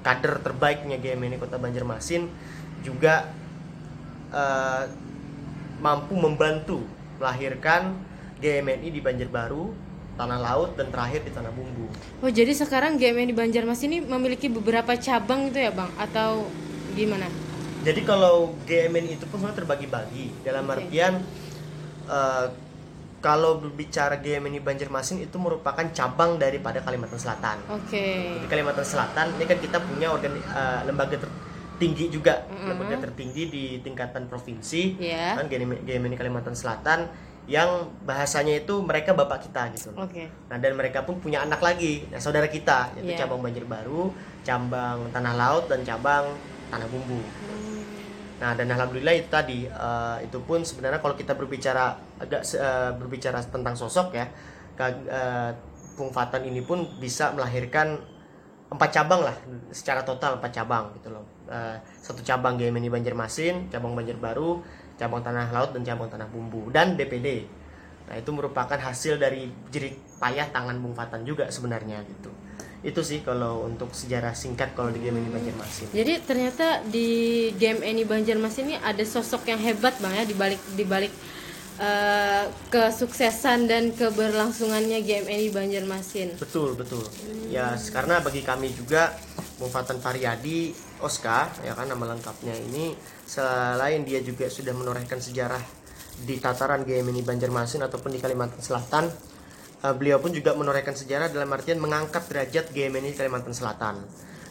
kader 0.00 0.40
terbaiknya 0.40 0.96
GMNI 0.96 1.36
Kota 1.36 1.60
Banjarmasin 1.60 2.28
juga 2.80 3.28
uh, 4.32 4.84
mampu 5.80 6.16
membantu 6.16 6.84
melahirkan 7.20 7.96
GMNI 8.40 8.88
di 8.88 9.00
Banjarbaru, 9.04 9.72
Tanah 10.16 10.40
Laut 10.40 10.76
dan 10.76 10.88
terakhir 10.88 11.24
di 11.24 11.32
Tanah 11.32 11.52
Bumbu. 11.52 11.88
Oh, 12.24 12.30
jadi 12.32 12.52
sekarang 12.56 12.96
GMNI 12.96 13.36
Banjarmasin 13.36 13.88
ini 13.92 13.98
memiliki 14.00 14.48
beberapa 14.48 14.96
cabang 14.96 15.52
itu 15.52 15.60
ya, 15.60 15.72
Bang? 15.72 15.92
Atau 16.00 16.48
gimana? 16.96 17.28
Jadi 17.84 18.00
kalau 18.04 18.56
GMNI 18.64 19.16
itu 19.20 19.24
pun 19.28 19.40
sebenarnya 19.40 19.64
terbagi-bagi 19.64 20.44
dalam 20.44 20.64
okay. 20.68 20.76
artian 20.76 21.12
uh, 22.08 22.52
kalau 23.20 23.60
berbicara 23.60 24.16
GMNI 24.16 24.64
Banjarmasin 24.64 25.20
itu 25.20 25.36
merupakan 25.36 25.84
cabang 25.92 26.40
daripada 26.40 26.80
Kalimantan 26.80 27.20
Selatan. 27.20 27.56
Oke. 27.68 27.92
Okay. 27.92 28.40
Di 28.40 28.46
Kalimantan 28.48 28.84
Selatan 28.88 29.36
ini 29.36 29.44
kan 29.44 29.58
kita 29.60 29.78
punya 29.84 30.08
organ 30.08 30.32
uh, 30.40 30.80
lembaga 30.88 31.20
tertinggi 31.20 32.08
juga, 32.08 32.48
mm 32.48 32.52
-hmm. 32.52 32.68
lembaga 32.72 32.96
tertinggi 33.08 33.42
di 33.52 33.64
tingkatan 33.84 34.24
provinsi, 34.26 34.96
yeah. 34.96 35.36
kan 35.36 35.52
GMNI 35.52 36.16
Kalimantan 36.16 36.56
Selatan 36.56 37.12
yang 37.44 37.92
bahasanya 38.04 38.62
itu 38.64 38.80
mereka 38.80 39.12
bapak 39.12 39.48
kita 39.48 39.68
gitu. 39.76 39.92
Oke. 40.00 40.12
Okay. 40.12 40.26
Nah 40.48 40.56
dan 40.56 40.72
mereka 40.76 41.04
pun 41.04 41.20
punya 41.20 41.44
anak 41.44 41.60
lagi, 41.60 42.08
nah 42.08 42.20
saudara 42.20 42.48
kita 42.48 42.96
yaitu 42.96 43.12
yeah. 43.16 43.20
cabang 43.20 43.44
Banjarbaru, 43.44 44.12
cabang 44.48 45.12
Tanah 45.12 45.34
Laut 45.36 45.68
dan 45.68 45.84
cabang 45.84 46.32
Tanah 46.72 46.88
Bumbu. 46.88 47.20
Mm 47.20 47.69
Nah 48.40 48.56
dan 48.56 48.72
alhamdulillah 48.72 49.14
itu 49.20 49.28
tadi 49.28 49.68
uh, 49.68 50.16
itu 50.24 50.40
pun 50.40 50.64
sebenarnya 50.64 51.04
kalau 51.04 51.12
kita 51.12 51.36
berbicara 51.36 51.92
agak 52.16 52.40
uh, 52.56 52.96
berbicara 52.96 53.44
tentang 53.44 53.76
sosok 53.76 54.16
ya, 54.16 54.26
uh, 54.80 55.52
Bung 55.94 56.08
Fatan 56.08 56.48
ini 56.48 56.64
pun 56.64 56.88
bisa 56.96 57.36
melahirkan 57.36 58.00
empat 58.72 58.90
cabang 58.96 59.20
lah 59.26 59.36
secara 59.68 60.00
total 60.08 60.40
empat 60.40 60.56
cabang 60.56 60.96
gitu 60.96 61.12
loh. 61.12 61.28
Uh, 61.44 61.76
satu 62.00 62.24
cabang 62.24 62.56
GMNI 62.56 62.88
Banjarmasin, 62.88 63.68
cabang 63.68 63.92
Banjarbaru, 63.92 64.64
cabang 64.96 65.20
Tanah 65.20 65.52
Laut 65.52 65.76
dan 65.76 65.84
cabang 65.84 66.08
Tanah 66.08 66.32
Bumbu 66.32 66.72
dan 66.72 66.96
DPD. 66.96 67.44
Nah 68.08 68.16
itu 68.16 68.30
merupakan 68.32 68.80
hasil 68.80 69.20
dari 69.20 69.52
jerit 69.68 70.00
payah 70.16 70.48
tangan 70.48 70.80
Bung 70.80 70.96
Fatan 70.96 71.28
juga 71.28 71.52
sebenarnya 71.52 72.00
gitu 72.08 72.39
itu 72.80 73.00
sih 73.04 73.20
kalau 73.20 73.68
untuk 73.68 73.92
sejarah 73.92 74.32
singkat 74.32 74.72
kalau 74.72 74.88
di 74.88 75.04
game 75.04 75.20
ini 75.20 75.28
Banjarmasin. 75.28 75.92
Jadi 75.92 76.14
ternyata 76.24 76.80
di 76.88 77.08
game 77.60 77.84
ini 77.84 78.08
Banjarmasin 78.08 78.72
ini 78.72 78.76
ada 78.80 79.04
sosok 79.04 79.52
yang 79.52 79.60
hebat 79.60 80.00
bang 80.00 80.14
ya 80.16 80.24
di 80.24 80.32
balik 80.32 80.60
di 80.72 80.84
balik 80.88 81.12
uh, 81.76 82.48
kesuksesan 82.72 83.68
dan 83.68 83.92
keberlangsungannya 83.92 85.04
game 85.04 85.28
ini 85.28 85.52
Banjarmasin. 85.52 86.40
Betul 86.40 86.72
betul. 86.72 87.04
Hmm. 87.04 87.52
Ya 87.52 87.76
karena 87.92 88.24
bagi 88.24 88.40
kami 88.40 88.72
juga 88.72 89.12
Mufatan 89.60 90.00
Faryadi 90.00 90.72
Oscar 91.04 91.52
ya 91.60 91.76
kan 91.76 91.84
nama 91.84 92.16
lengkapnya 92.16 92.56
ini 92.56 92.96
selain 93.28 94.08
dia 94.08 94.24
juga 94.24 94.48
sudah 94.48 94.72
menorehkan 94.72 95.20
sejarah 95.20 95.60
di 96.24 96.40
tataran 96.40 96.88
game 96.88 97.12
ini 97.12 97.20
Banjarmasin 97.20 97.84
ataupun 97.84 98.16
di 98.16 98.20
Kalimantan 98.24 98.64
Selatan 98.64 99.29
uh, 99.84 99.94
beliau 99.96 100.20
pun 100.20 100.32
juga 100.32 100.52
menorehkan 100.56 100.94
sejarah 100.96 101.32
dalam 101.32 101.48
artian 101.52 101.80
mengangkat 101.80 102.24
derajat 102.28 102.72
GMNI 102.72 103.16
Kalimantan 103.16 103.52
Selatan. 103.56 104.04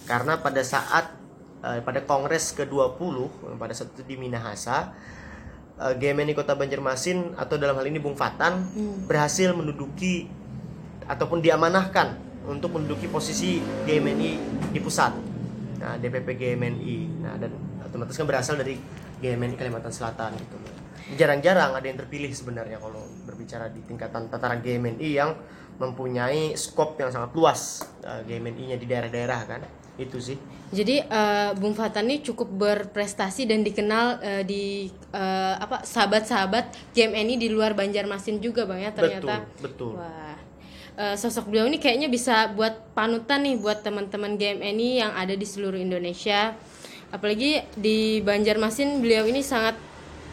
Karena 0.10 0.42
pada 0.42 0.62
saat 0.66 1.14
uh, 1.62 1.80
pada 1.86 2.02
Kongres 2.04 2.54
ke-20 2.58 3.16
pada 3.58 3.74
saat 3.74 3.94
itu 3.94 4.04
di 4.06 4.16
Minahasa 4.18 4.94
uh, 5.78 5.94
GMNI 5.94 6.34
Kota 6.34 6.58
Banjarmasin 6.58 7.38
atau 7.38 7.56
dalam 7.62 7.78
hal 7.78 7.86
ini 7.88 8.02
Bung 8.02 8.18
Fatan 8.18 8.66
hmm. 8.66 9.06
berhasil 9.06 9.54
menduduki 9.54 10.28
ataupun 11.10 11.42
diamanahkan 11.42 12.30
untuk 12.46 12.78
menduduki 12.78 13.10
posisi 13.10 13.62
GMNI 13.86 14.32
di 14.74 14.80
pusat. 14.82 15.14
Nah, 15.80 15.96
DPP 15.96 16.36
GMNI. 16.36 16.98
Nah, 17.24 17.34
dan 17.40 17.52
otomatis 17.86 18.18
kan 18.18 18.26
berasal 18.26 18.58
dari 18.58 18.78
GMNI 19.22 19.56
Kalimantan 19.58 19.94
Selatan 19.94 20.34
gitu. 20.38 20.58
Jarang-jarang 21.18 21.74
ada 21.74 21.86
yang 21.86 21.98
terpilih 21.98 22.30
sebenarnya 22.30 22.78
kalau 22.78 23.02
berbicara 23.40 23.72
di 23.72 23.80
tingkatan 23.88 24.28
tataran 24.28 24.60
GMNI 24.60 25.10
yang 25.16 25.32
mempunyai 25.80 26.60
skop 26.60 27.00
yang 27.00 27.08
sangat 27.08 27.32
luas 27.32 27.88
uh, 28.04 28.20
GMNI-nya 28.28 28.76
di 28.76 28.84
daerah-daerah 28.84 29.42
kan. 29.48 29.64
Itu 29.96 30.20
sih. 30.20 30.40
Jadi 30.72 31.04
eh, 31.04 31.52
Bung 31.60 31.76
Fatan 31.76 32.08
ini 32.08 32.24
cukup 32.24 32.48
berprestasi 32.56 33.44
dan 33.50 33.68
dikenal 33.68 34.22
eh, 34.24 34.44
di 34.48 34.88
eh, 35.12 35.56
apa 35.60 35.84
sahabat-sahabat 35.84 36.96
GMNI 36.96 37.36
di 37.36 37.52
luar 37.52 37.76
Banjarmasin 37.76 38.40
juga 38.40 38.64
bang 38.64 38.88
ya 38.88 38.92
ternyata. 38.96 39.44
Betul, 39.60 39.66
betul. 39.66 39.92
Wah, 40.00 40.40
eh, 40.96 41.16
sosok 41.20 41.52
beliau 41.52 41.68
ini 41.68 41.84
kayaknya 41.84 42.08
bisa 42.08 42.48
buat 42.56 42.96
panutan 42.96 43.44
nih 43.44 43.60
buat 43.60 43.84
teman-teman 43.84 44.40
GMNI 44.40 44.90
yang 45.04 45.12
ada 45.20 45.36
di 45.36 45.44
seluruh 45.44 45.76
Indonesia. 45.76 46.56
Apalagi 47.12 47.66
di 47.76 48.24
Banjarmasin 48.24 49.04
beliau 49.04 49.28
ini 49.28 49.44
sangat 49.44 49.76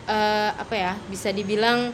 eh, 0.07 0.51
apa 0.55 0.75
ya 0.79 0.93
bisa 1.11 1.35
dibilang 1.35 1.91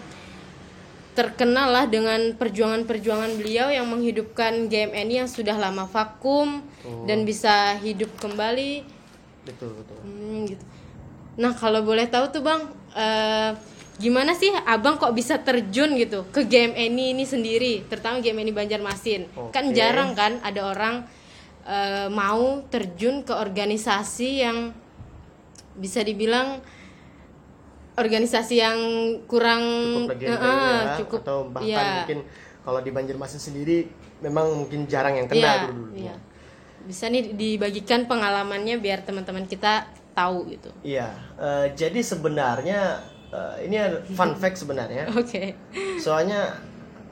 terkenal 1.12 1.68
lah 1.68 1.84
dengan 1.84 2.32
perjuangan-perjuangan 2.34 3.36
beliau 3.36 3.68
yang 3.68 3.84
menghidupkan 3.84 4.72
GMNI 4.72 5.24
yang 5.24 5.30
sudah 5.30 5.56
lama 5.60 5.84
vakum 5.84 6.64
Oh. 6.82 7.06
dan 7.06 7.22
bisa 7.22 7.78
hidup 7.78 8.10
kembali. 8.18 8.82
Betul, 9.46 9.70
betul. 9.78 9.98
Hmm, 10.02 10.50
gitu. 10.50 10.64
Nah 11.38 11.54
kalau 11.54 11.86
boleh 11.86 12.10
tahu 12.10 12.26
tuh 12.34 12.42
bang, 12.42 12.62
eh, 12.96 13.50
gimana 14.02 14.34
sih 14.34 14.50
abang 14.66 14.98
kok 14.98 15.14
bisa 15.14 15.38
terjun 15.38 15.94
gitu 15.94 16.26
ke 16.34 16.42
GMNI 16.42 17.14
ini 17.14 17.22
sendiri, 17.22 17.86
terutama 17.86 18.18
GMNI 18.18 18.50
Banjarmasin? 18.50 19.30
Kan 19.54 19.70
Oke. 19.70 19.76
jarang 19.78 20.18
kan 20.18 20.42
ada 20.42 20.66
orang 20.66 21.06
eh, 21.62 22.10
mau 22.10 22.66
terjun 22.66 23.22
ke 23.22 23.30
organisasi 23.30 24.42
yang 24.42 24.74
bisa 25.78 26.02
dibilang 26.02 26.58
organisasi 27.92 28.54
yang 28.56 28.78
kurang 29.28 29.62
cukup 30.08 30.12
legenda 30.16 30.38
eh, 30.40 30.48
ya, 30.48 30.96
cukup 31.04 31.20
atau 31.24 31.38
bahkan 31.52 31.68
iya, 31.68 31.84
mungkin 32.02 32.18
kalau 32.62 32.80
di 32.80 32.90
Banjarmasin 32.94 33.42
sendiri 33.42 33.90
memang 34.24 34.54
mungkin 34.54 34.88
jarang 34.88 35.18
yang 35.18 35.28
kena 35.28 35.40
iya, 35.40 35.52
dulu 35.68 35.84
iya. 35.92 36.14
bisa 36.86 37.10
nih 37.12 37.36
dibagikan 37.36 38.08
pengalamannya 38.08 38.80
biar 38.80 39.04
teman-teman 39.06 39.46
kita 39.46 39.86
tahu 40.12 40.48
gitu. 40.52 40.70
Iya, 40.84 41.08
eh, 41.40 41.66
jadi 41.72 42.00
sebenarnya 42.04 43.00
eh, 43.32 43.66
ini 43.66 43.76
fun 44.12 44.36
fact 44.40 44.60
sebenarnya. 44.60 45.08
Oke. 45.16 45.56
Soalnya 45.98 46.52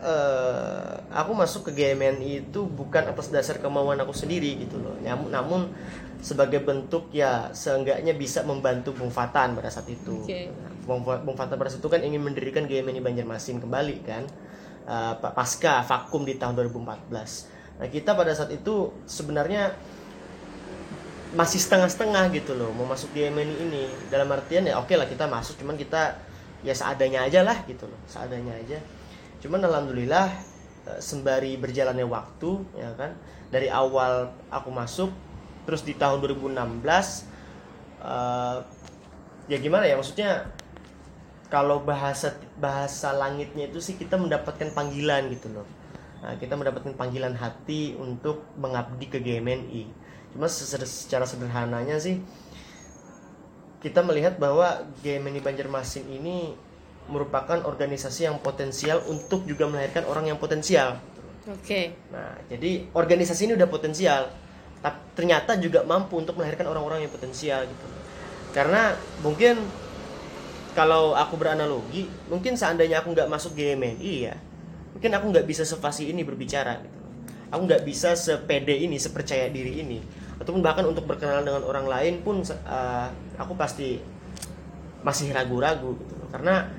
eh, 0.00 0.92
aku 1.10 1.32
masuk 1.32 1.72
ke 1.72 1.80
GMNI 1.80 2.48
itu 2.48 2.60
bukan 2.64 3.08
atas 3.08 3.32
dasar 3.32 3.58
kemauan 3.58 3.98
aku 4.00 4.12
sendiri 4.12 4.60
gitu 4.60 4.80
loh. 4.80 4.96
Namun, 5.00 5.28
namun 5.32 5.60
sebagai 6.20 6.60
bentuk 6.60 7.08
ya 7.10 7.48
seenggaknya 7.52 8.12
bisa 8.12 8.44
membantu 8.44 8.92
Bung 8.92 9.12
Fatan 9.12 9.56
pada 9.56 9.72
saat 9.72 9.88
itu. 9.88 10.24
Oke. 10.24 10.52
Bung, 10.84 11.00
Bung 11.02 11.36
Fatan 11.36 11.56
pada 11.56 11.68
saat 11.72 11.80
itu 11.80 11.90
kan 11.90 12.00
ingin 12.04 12.20
mendirikan 12.20 12.68
GMNI 12.68 13.00
Banjarmasin 13.00 13.60
kembali 13.60 13.96
kan. 14.04 14.24
Pa- 14.90 15.32
pasca 15.32 15.86
vakum 15.86 16.26
di 16.26 16.34
tahun 16.34 16.56
2014. 16.56 17.78
Nah, 17.78 17.88
kita 17.88 18.12
pada 18.12 18.34
saat 18.34 18.50
itu 18.52 18.90
sebenarnya 19.06 19.72
masih 21.30 21.62
setengah-setengah 21.62 22.26
gitu 22.34 22.58
loh 22.58 22.74
mau 22.74 22.90
masuk 22.90 23.14
GMNI 23.14 23.54
ini 23.70 23.86
dalam 24.10 24.26
artian 24.34 24.66
ya 24.66 24.82
oke 24.82 24.90
lah 24.98 25.06
kita 25.06 25.30
masuk 25.30 25.62
cuman 25.62 25.78
kita 25.78 26.18
ya 26.66 26.74
seadanya 26.74 27.22
aja 27.22 27.46
lah 27.46 27.62
gitu 27.70 27.86
loh 27.86 28.00
seadanya 28.10 28.50
aja 28.58 28.82
cuman 29.38 29.62
alhamdulillah 29.62 30.26
eh, 30.90 30.98
sembari 30.98 31.54
berjalannya 31.54 32.02
waktu 32.02 32.50
ya 32.74 32.90
kan 32.98 33.14
dari 33.54 33.70
awal 33.70 34.34
aku 34.50 34.74
masuk 34.74 35.14
terus 35.70 35.86
di 35.86 35.94
tahun 35.94 36.18
2016 36.26 36.50
eh, 38.02 38.58
ya 39.46 39.58
gimana 39.62 39.86
ya 39.86 39.94
maksudnya 39.94 40.50
kalau 41.46 41.82
bahasa 41.86 42.34
bahasa 42.58 43.14
langitnya 43.14 43.70
itu 43.70 43.78
sih 43.78 43.94
kita 43.94 44.18
mendapatkan 44.18 44.74
panggilan 44.74 45.30
gitu 45.30 45.50
loh 45.54 45.66
Nah, 46.20 46.36
kita 46.36 46.52
mendapatkan 46.52 46.92
panggilan 47.00 47.32
hati 47.32 47.96
untuk 47.96 48.44
mengabdi 48.60 49.08
ke 49.08 49.18
GMNI. 49.24 49.82
Cuma 50.36 50.46
se- 50.46 50.68
secara 50.84 51.24
sederhananya 51.24 51.96
sih 51.96 52.20
kita 53.80 54.04
melihat 54.04 54.36
bahwa 54.36 54.84
GMNI 55.00 55.40
Banjarmasin 55.40 56.04
ini 56.12 56.52
merupakan 57.08 57.64
organisasi 57.64 58.28
yang 58.28 58.36
potensial 58.44 59.00
untuk 59.08 59.48
juga 59.48 59.64
melahirkan 59.64 60.04
orang 60.04 60.28
yang 60.28 60.36
potensial. 60.36 61.00
Oke. 61.48 61.96
Nah, 62.12 62.36
jadi 62.52 62.92
organisasi 62.92 63.48
ini 63.48 63.52
udah 63.56 63.66
potensial, 63.72 64.28
tapi 64.80 64.98
ternyata 65.12 65.60
juga 65.60 65.84
mampu 65.84 66.16
untuk 66.16 66.40
melahirkan 66.40 66.64
orang-orang 66.64 67.04
yang 67.04 67.12
potensial 67.12 67.68
gitu. 67.68 67.86
Karena 68.56 68.96
mungkin 69.20 69.60
kalau 70.72 71.12
aku 71.12 71.36
beranalogi, 71.36 72.08
mungkin 72.32 72.56
seandainya 72.56 73.04
aku 73.04 73.12
nggak 73.12 73.28
masuk 73.28 73.52
GMNI 73.52 74.12
ya, 74.24 74.34
mungkin 74.96 75.10
aku 75.12 75.26
nggak 75.36 75.46
bisa 75.46 75.62
sefasih 75.68 76.10
ini 76.10 76.24
berbicara 76.24 76.80
gitu. 76.80 76.98
Aku 77.50 77.66
nggak 77.66 77.82
bisa 77.82 78.14
sepede 78.14 78.78
ini, 78.78 78.96
sepercaya 78.96 79.50
diri 79.50 79.82
ini, 79.82 79.98
ataupun 80.38 80.62
bahkan 80.62 80.86
untuk 80.86 81.04
berkenalan 81.04 81.42
dengan 81.42 81.62
orang 81.66 81.86
lain 81.90 82.14
pun 82.22 82.40
eh, 82.46 83.08
aku 83.36 83.58
pasti 83.58 83.98
masih 85.02 85.34
ragu-ragu 85.34 85.98
gitu. 85.98 86.14
Karena 86.30 86.70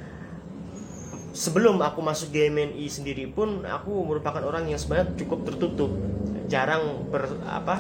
sebelum 1.36 1.79
aku 1.84 2.00
masuk 2.00 2.31
GMNI 2.31 2.86
sendiri 2.88 3.27
pun 3.27 3.63
aku 3.67 3.91
merupakan 4.03 4.43
orang 4.43 4.67
yang 4.67 4.79
sebenarnya 4.79 5.15
cukup 5.20 5.48
tertutup 5.48 5.91
jarang 6.51 7.08
ber 7.08 7.31
apa 7.48 7.79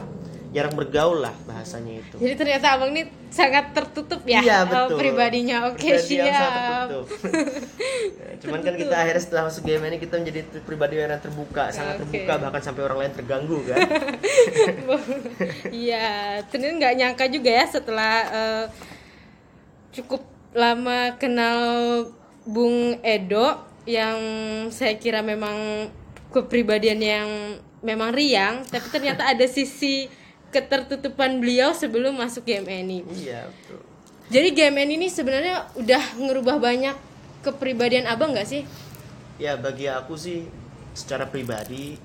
jarang 0.51 0.75
bergaul 0.75 1.23
lah 1.23 1.31
bahasanya 1.47 2.03
itu 2.03 2.15
Jadi 2.19 2.35
ternyata 2.35 2.75
abang 2.75 2.91
ini 2.91 3.07
sangat 3.31 3.71
tertutup 3.71 4.19
ya 4.27 4.43
iya 4.43 4.67
eh, 4.67 4.67
betul 4.67 4.99
pribadinya. 4.99 5.71
Oke 5.71 5.95
Pribadi 5.95 6.19
yang 6.19 6.27
sangat 6.27 6.51
siap. 6.51 6.87
tertutup. 6.91 7.07
Ya, 8.01 8.33
cuman 8.41 8.59
kan 8.65 8.73
kita 8.73 8.95
akhirnya 8.97 9.21
setelah 9.21 9.43
masuk 9.47 9.61
GMNI 9.69 9.97
kita 10.01 10.15
menjadi 10.17 10.41
pribadi 10.65 10.97
yang 10.97 11.13
terbuka 11.21 11.69
sangat 11.69 12.01
terbuka 12.01 12.33
bahkan 12.41 12.61
sampai 12.65 12.81
orang 12.83 12.97
lain 13.05 13.13
terganggu 13.13 13.57
kan 13.69 13.77
Iya, 15.85 16.41
ternyata 16.49 16.73
nggak 16.81 16.95
nyangka 16.97 17.25
juga 17.29 17.51
ya 17.53 17.65
setelah 17.69 18.13
eh, 18.33 18.65
cukup 19.93 20.25
lama 20.57 21.15
kenal 21.21 21.59
Bung 22.43 22.97
Edo 23.05 23.61
yang 23.85 24.17
saya 24.73 24.97
kira 24.97 25.21
memang 25.21 25.87
kepribadian 26.33 26.99
yang 26.99 27.29
memang 27.81 28.13
riang, 28.13 28.65
tapi 28.69 28.87
ternyata 28.89 29.25
ada 29.25 29.45
sisi 29.49 30.07
ketertutupan 30.51 31.39
beliau 31.41 31.71
sebelum 31.73 32.17
masuk 32.19 32.43
GMNI. 32.45 33.07
iya 33.17 33.47
betul 33.47 33.79
Jadi 34.31 34.47
GMNI 34.55 34.95
ini 34.95 35.07
sebenarnya 35.11 35.67
udah 35.75 36.03
ngerubah 36.15 36.55
banyak 36.59 36.95
kepribadian 37.43 38.07
abang 38.07 38.31
nggak 38.31 38.47
sih? 38.47 38.63
ya 39.41 39.57
bagi 39.57 39.89
aku 39.89 40.13
sih 40.13 40.45
secara 40.93 41.25
pribadi 41.25 41.97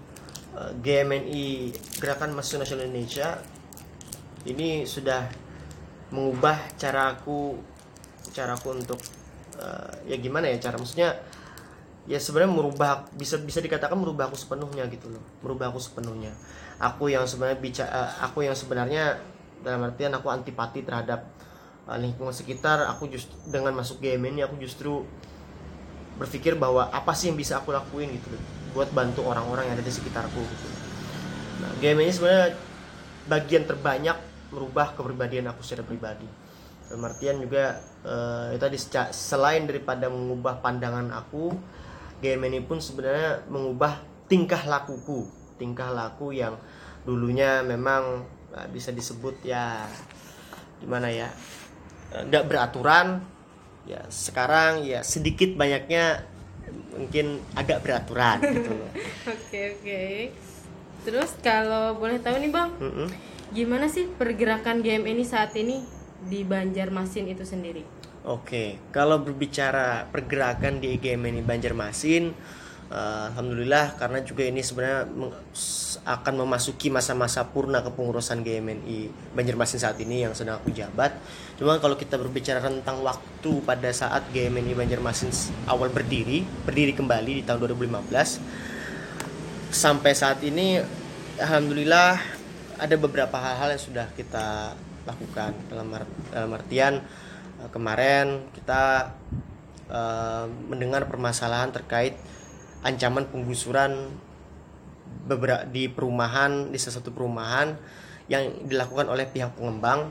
eh, 0.57 0.73
GMNI 0.81 1.69
Gerakan 2.01 2.33
Mahasiswa 2.33 2.65
Nasional 2.65 2.89
Indonesia 2.89 3.37
ini 4.49 4.89
sudah 4.89 5.29
mengubah 6.15 6.57
cara 6.81 7.13
aku 7.13 7.61
cara 8.33 8.57
aku 8.57 8.73
untuk 8.73 8.97
eh, 9.61 9.93
ya 10.09 10.17
gimana 10.17 10.49
ya 10.49 10.57
cara 10.57 10.81
maksudnya 10.81 11.13
ya 12.07 12.19
sebenarnya 12.23 12.55
merubah 12.55 12.91
bisa 13.15 13.39
bisa 13.43 13.59
dikatakan 13.59 13.99
merubah 13.99 14.31
aku 14.31 14.39
sepenuhnya 14.39 14.87
gitu 14.91 15.11
loh 15.11 15.23
merubah 15.43 15.75
aku 15.75 15.83
sepenuhnya 15.83 16.31
aku 16.79 17.11
yang 17.11 17.27
sebenarnya 17.27 17.59
bicara 17.59 18.15
aku 18.23 18.47
yang 18.47 18.55
sebenarnya 18.55 19.19
dalam 19.67 19.91
artian 19.91 20.15
aku 20.15 20.31
antipati 20.31 20.87
terhadap 20.87 21.27
eh, 21.91 21.99
lingkungan 21.99 22.31
sekitar 22.31 22.87
aku 22.87 23.11
just 23.11 23.31
dengan 23.51 23.75
masuk 23.75 23.99
GMNI 23.99 24.47
aku 24.47 24.57
justru 24.63 25.03
berpikir 26.17 26.57
bahwa 26.57 26.89
apa 26.89 27.13
sih 27.13 27.29
yang 27.29 27.37
bisa 27.37 27.61
aku 27.61 27.77
lakuin 27.77 28.09
gitu 28.17 28.33
loh, 28.33 28.43
buat 28.73 28.89
bantu 28.93 29.25
orang-orang 29.29 29.69
yang 29.69 29.75
ada 29.77 29.85
di 29.85 29.93
sekitarku 29.93 30.41
gitu. 30.41 30.69
Nah, 31.61 31.71
game 31.81 32.09
ini 32.09 32.13
sebenarnya 32.13 32.57
bagian 33.29 33.65
terbanyak 33.69 34.17
merubah 34.49 34.97
kepribadian 34.97 35.53
aku 35.53 35.61
secara 35.61 35.85
pribadi. 35.85 36.25
Dalam 36.89 37.05
artian 37.05 37.37
juga 37.37 37.77
eh, 38.01 38.57
itu 38.57 38.63
tadi 38.65 38.79
seca- 38.81 39.13
selain 39.13 39.69
daripada 39.69 40.09
mengubah 40.09 40.65
pandangan 40.65 41.13
aku, 41.13 41.53
game 42.27 42.51
ini 42.51 42.59
pun 42.67 42.83
sebenarnya 42.83 43.47
mengubah 43.47 44.03
tingkah 44.27 44.67
lakuku, 44.67 45.31
tingkah 45.55 45.95
laku 45.95 46.35
yang 46.35 46.59
dulunya 47.07 47.63
memang 47.63 48.27
eh, 48.51 48.67
bisa 48.75 48.91
disebut 48.91 49.47
ya 49.47 49.87
gimana 50.83 51.07
ya 51.07 51.31
eh, 52.11 52.23
nggak 52.27 52.45
beraturan 52.51 53.23
ya 53.87 54.03
sekarang 54.11 54.83
ya 54.83 55.07
sedikit 55.07 55.55
banyaknya 55.55 56.27
mungkin 56.99 57.39
agak 57.55 57.87
beraturan 57.87 58.43
gitu 58.59 58.75
loh 58.75 58.91
Oke 59.27 59.79
oke. 59.79 60.03
Terus 61.07 61.39
kalau 61.39 61.95
boleh 62.03 62.19
tahu 62.19 62.43
nih 62.43 62.51
bang, 62.51 62.71
Mm-mm. 62.83 63.09
gimana 63.55 63.87
sih 63.87 64.11
pergerakan 64.11 64.83
GMNI 64.83 65.23
saat 65.23 65.55
ini 65.55 65.87
di 66.27 66.43
Banjarmasin 66.43 67.31
itu 67.31 67.47
sendiri? 67.47 67.87
Oke, 68.27 68.83
kalau 68.91 69.23
berbicara 69.23 70.11
pergerakan 70.11 70.83
di 70.83 70.99
GMNI 70.99 71.47
Banjarmasin, 71.47 72.35
Uh, 72.87 73.35
Alhamdulillah 73.35 73.99
karena 73.99 74.23
juga 74.23 74.47
ini 74.47 74.63
sebenarnya 74.63 75.11
akan 76.07 76.35
memasuki 76.47 76.87
masa-masa 76.87 77.43
purna 77.43 77.83
kepengurusan 77.83 78.47
GMNI 78.47 79.11
Banjarmasin 79.35 79.83
saat 79.83 79.99
ini 79.99 80.23
yang 80.23 80.39
sedang 80.39 80.63
aku 80.63 80.71
jabat. 80.71 81.11
Cuma 81.59 81.83
kalau 81.83 81.99
kita 81.99 82.15
berbicara 82.15 82.63
tentang 82.63 83.03
waktu 83.03 83.59
pada 83.67 83.91
saat 83.91 84.31
GMNI 84.31 84.79
Banjarmasin 84.79 85.35
awal 85.67 85.91
berdiri, 85.91 86.47
berdiri 86.63 86.95
kembali 86.95 87.33
di 87.33 87.43
tahun 87.43 87.75
2015 87.75 88.07
sampai 89.75 90.13
saat 90.15 90.47
ini 90.47 90.79
alhamdulillah 91.43 92.23
ada 92.79 92.95
beberapa 92.95 93.35
hal-hal 93.35 93.75
yang 93.75 93.83
sudah 93.83 94.07
kita 94.15 94.79
lakukan 95.03 95.59
dalam 95.67 95.91
dalam 96.31 96.51
artian 96.55 97.03
uh, 97.63 97.71
kemarin 97.73 98.49
kita 98.53 99.15
uh, 99.91 100.45
mendengar 100.69 101.07
permasalahan 101.07 101.71
terkait 101.73 102.19
ancaman 102.87 103.27
penggusuran 103.27 104.15
beberapa 105.27 105.67
di 105.67 105.91
perumahan 105.91 106.71
di 106.71 106.79
salah 106.79 107.03
satu 107.03 107.11
perumahan 107.11 107.75
yang 108.31 108.67
dilakukan 108.67 109.07
oleh 109.11 109.27
pihak 109.27 109.59
pengembang. 109.59 110.11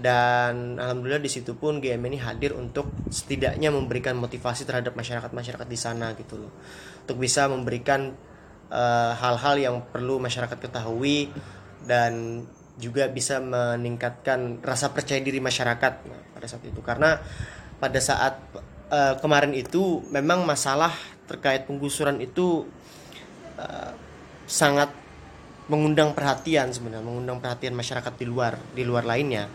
Dan 0.00 0.80
alhamdulillah 0.80 1.20
di 1.20 1.28
situ 1.28 1.52
pun 1.60 1.76
GM 1.76 2.00
ini 2.08 2.16
hadir 2.16 2.56
untuk 2.56 2.88
setidaknya 3.12 3.68
memberikan 3.68 4.16
motivasi 4.16 4.64
terhadap 4.64 4.96
masyarakat 4.96 5.28
masyarakat 5.28 5.68
di 5.68 5.76
sana 5.76 6.16
gitu 6.16 6.40
loh. 6.40 6.52
Untuk 7.04 7.20
bisa 7.20 7.44
memberikan 7.52 8.08
eh, 8.72 9.12
hal-hal 9.12 9.60
uh, 9.60 9.60
yang 9.60 9.76
perlu 9.92 10.16
masyarakat 10.16 10.56
ketahui 10.56 11.28
dan 11.84 12.40
juga 12.80 13.06
bisa 13.12 13.38
meningkatkan 13.38 14.64
rasa 14.64 14.90
percaya 14.90 15.20
diri 15.20 15.38
masyarakat 15.38 15.92
pada 16.34 16.46
saat 16.48 16.64
itu 16.64 16.80
karena 16.80 17.20
pada 17.76 18.00
saat 18.00 18.40
uh, 18.90 19.14
kemarin 19.20 19.52
itu 19.52 20.00
memang 20.08 20.48
masalah 20.48 20.92
terkait 21.28 21.68
penggusuran 21.68 22.18
itu 22.18 22.66
uh, 23.60 23.92
sangat 24.48 24.90
mengundang 25.70 26.16
perhatian 26.16 26.74
sebenarnya 26.74 27.06
mengundang 27.06 27.38
perhatian 27.38 27.76
masyarakat 27.76 28.12
di 28.18 28.26
luar 28.26 28.58
di 28.74 28.82
luar 28.82 29.06
lainnya 29.06 29.46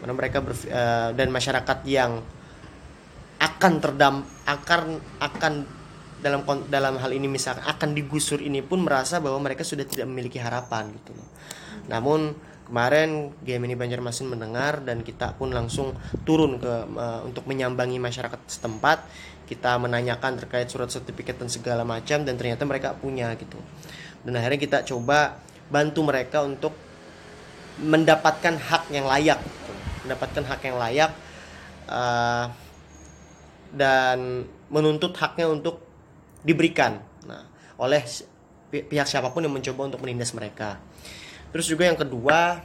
mana 0.00 0.16
mereka 0.16 0.40
ber, 0.40 0.56
uh, 0.56 1.12
dan 1.12 1.28
masyarakat 1.28 1.78
yang 1.84 2.24
akan 3.40 3.72
terdam 3.80 4.24
akan 4.48 4.82
akan 5.20 5.52
dalam 6.20 6.44
dalam 6.68 6.94
hal 7.00 7.10
ini 7.16 7.26
misalkan 7.26 7.64
akan 7.64 7.96
digusur 7.96 8.44
ini 8.44 8.60
pun 8.60 8.84
merasa 8.84 9.18
bahwa 9.18 9.40
mereka 9.40 9.64
sudah 9.64 9.88
tidak 9.88 10.04
memiliki 10.04 10.36
harapan 10.36 10.92
gitu 11.00 11.16
loh. 11.16 11.28
Namun 11.88 12.36
kemarin 12.70 13.34
GM 13.42 13.66
ini 13.66 13.74
Banjarmasin 13.74 14.30
mendengar 14.30 14.78
dan 14.86 15.02
kita 15.02 15.34
pun 15.34 15.50
langsung 15.50 15.90
turun 16.22 16.62
ke 16.62 16.70
uh, 16.94 17.26
untuk 17.26 17.50
menyambangi 17.50 17.98
masyarakat 17.98 18.38
setempat. 18.46 19.02
Kita 19.50 19.74
menanyakan 19.82 20.38
terkait 20.38 20.70
surat 20.70 20.86
sertifikat 20.86 21.34
dan 21.42 21.50
segala 21.50 21.82
macam 21.82 22.22
dan 22.22 22.38
ternyata 22.38 22.62
mereka 22.62 22.94
punya 22.94 23.34
gitu. 23.34 23.58
Dan 24.22 24.38
akhirnya 24.38 24.62
kita 24.62 24.78
coba 24.86 25.42
bantu 25.66 26.06
mereka 26.06 26.46
untuk 26.46 26.70
mendapatkan 27.82 28.54
hak 28.54 28.94
yang 28.94 29.10
layak 29.10 29.42
gitu. 29.42 29.72
mendapatkan 30.06 30.44
hak 30.46 30.60
yang 30.64 30.78
layak 30.78 31.10
uh, 31.90 32.46
dan 33.74 34.46
menuntut 34.70 35.10
haknya 35.18 35.50
untuk 35.50 35.82
diberikan. 36.46 37.02
Nah 37.26 37.42
oleh 37.82 38.06
pihak 38.70 39.10
siapa 39.10 39.34
pun 39.34 39.42
yang 39.42 39.50
mencoba 39.50 39.90
untuk 39.90 40.00
menindas 40.06 40.30
mereka 40.30 40.78
terus 41.50 41.66
juga 41.66 41.86
yang 41.86 41.98
kedua 41.98 42.64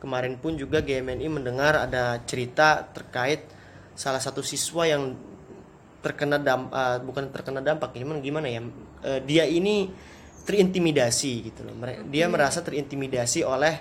kemarin 0.00 0.40
pun 0.40 0.56
juga 0.56 0.80
GMNI 0.80 1.26
mendengar 1.28 1.76
ada 1.86 2.18
cerita 2.24 2.82
terkait 2.88 3.44
salah 3.92 4.22
satu 4.22 4.40
siswa 4.40 4.88
yang 4.88 5.12
terkena 6.00 6.40
damp 6.40 6.72
uh, 6.72 6.96
bukan 7.04 7.28
terkena 7.28 7.60
dampak 7.60 7.92
gimana 7.92 8.18
gimana 8.24 8.48
ya 8.48 8.60
uh, 9.04 9.20
dia 9.20 9.44
ini 9.44 9.92
terintimidasi 10.44 11.52
gitu 11.52 11.60
loh. 11.62 11.76
Dia 12.08 12.26
hmm. 12.26 12.32
merasa 12.32 12.64
terintimidasi 12.64 13.44
oleh 13.44 13.78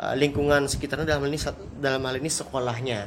uh, 0.00 0.14
lingkungan 0.16 0.66
sekitarnya 0.66 1.16
dalam 1.16 1.28
hal 1.28 1.30
ini 1.30 1.40
dalam 1.78 2.02
hal 2.02 2.16
ini 2.18 2.30
sekolahnya. 2.32 3.00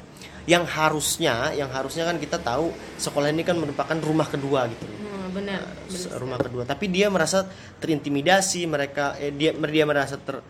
Yang 0.45 0.65
harusnya 0.75 1.55
yang 1.55 1.71
harusnya 1.71 2.03
kan 2.07 2.19
kita 2.19 2.37
tahu 2.39 2.71
sekolah 2.99 3.31
ini 3.31 3.43
kan 3.47 3.57
merupakan 3.59 3.95
rumah 3.99 4.27
kedua 4.27 4.67
gitu 4.69 4.85
loh. 4.87 4.97
Hmm, 5.03 5.27
benar, 5.33 5.63
benar 5.87 6.19
rumah 6.19 6.39
kedua. 6.39 6.63
Tapi 6.67 6.85
dia 6.91 7.07
merasa 7.07 7.47
terintimidasi 7.79 8.67
mereka 8.67 9.15
eh, 9.17 9.31
dia 9.33 9.55
dia 9.55 9.85
merasa 9.87 10.19
ter 10.19 10.43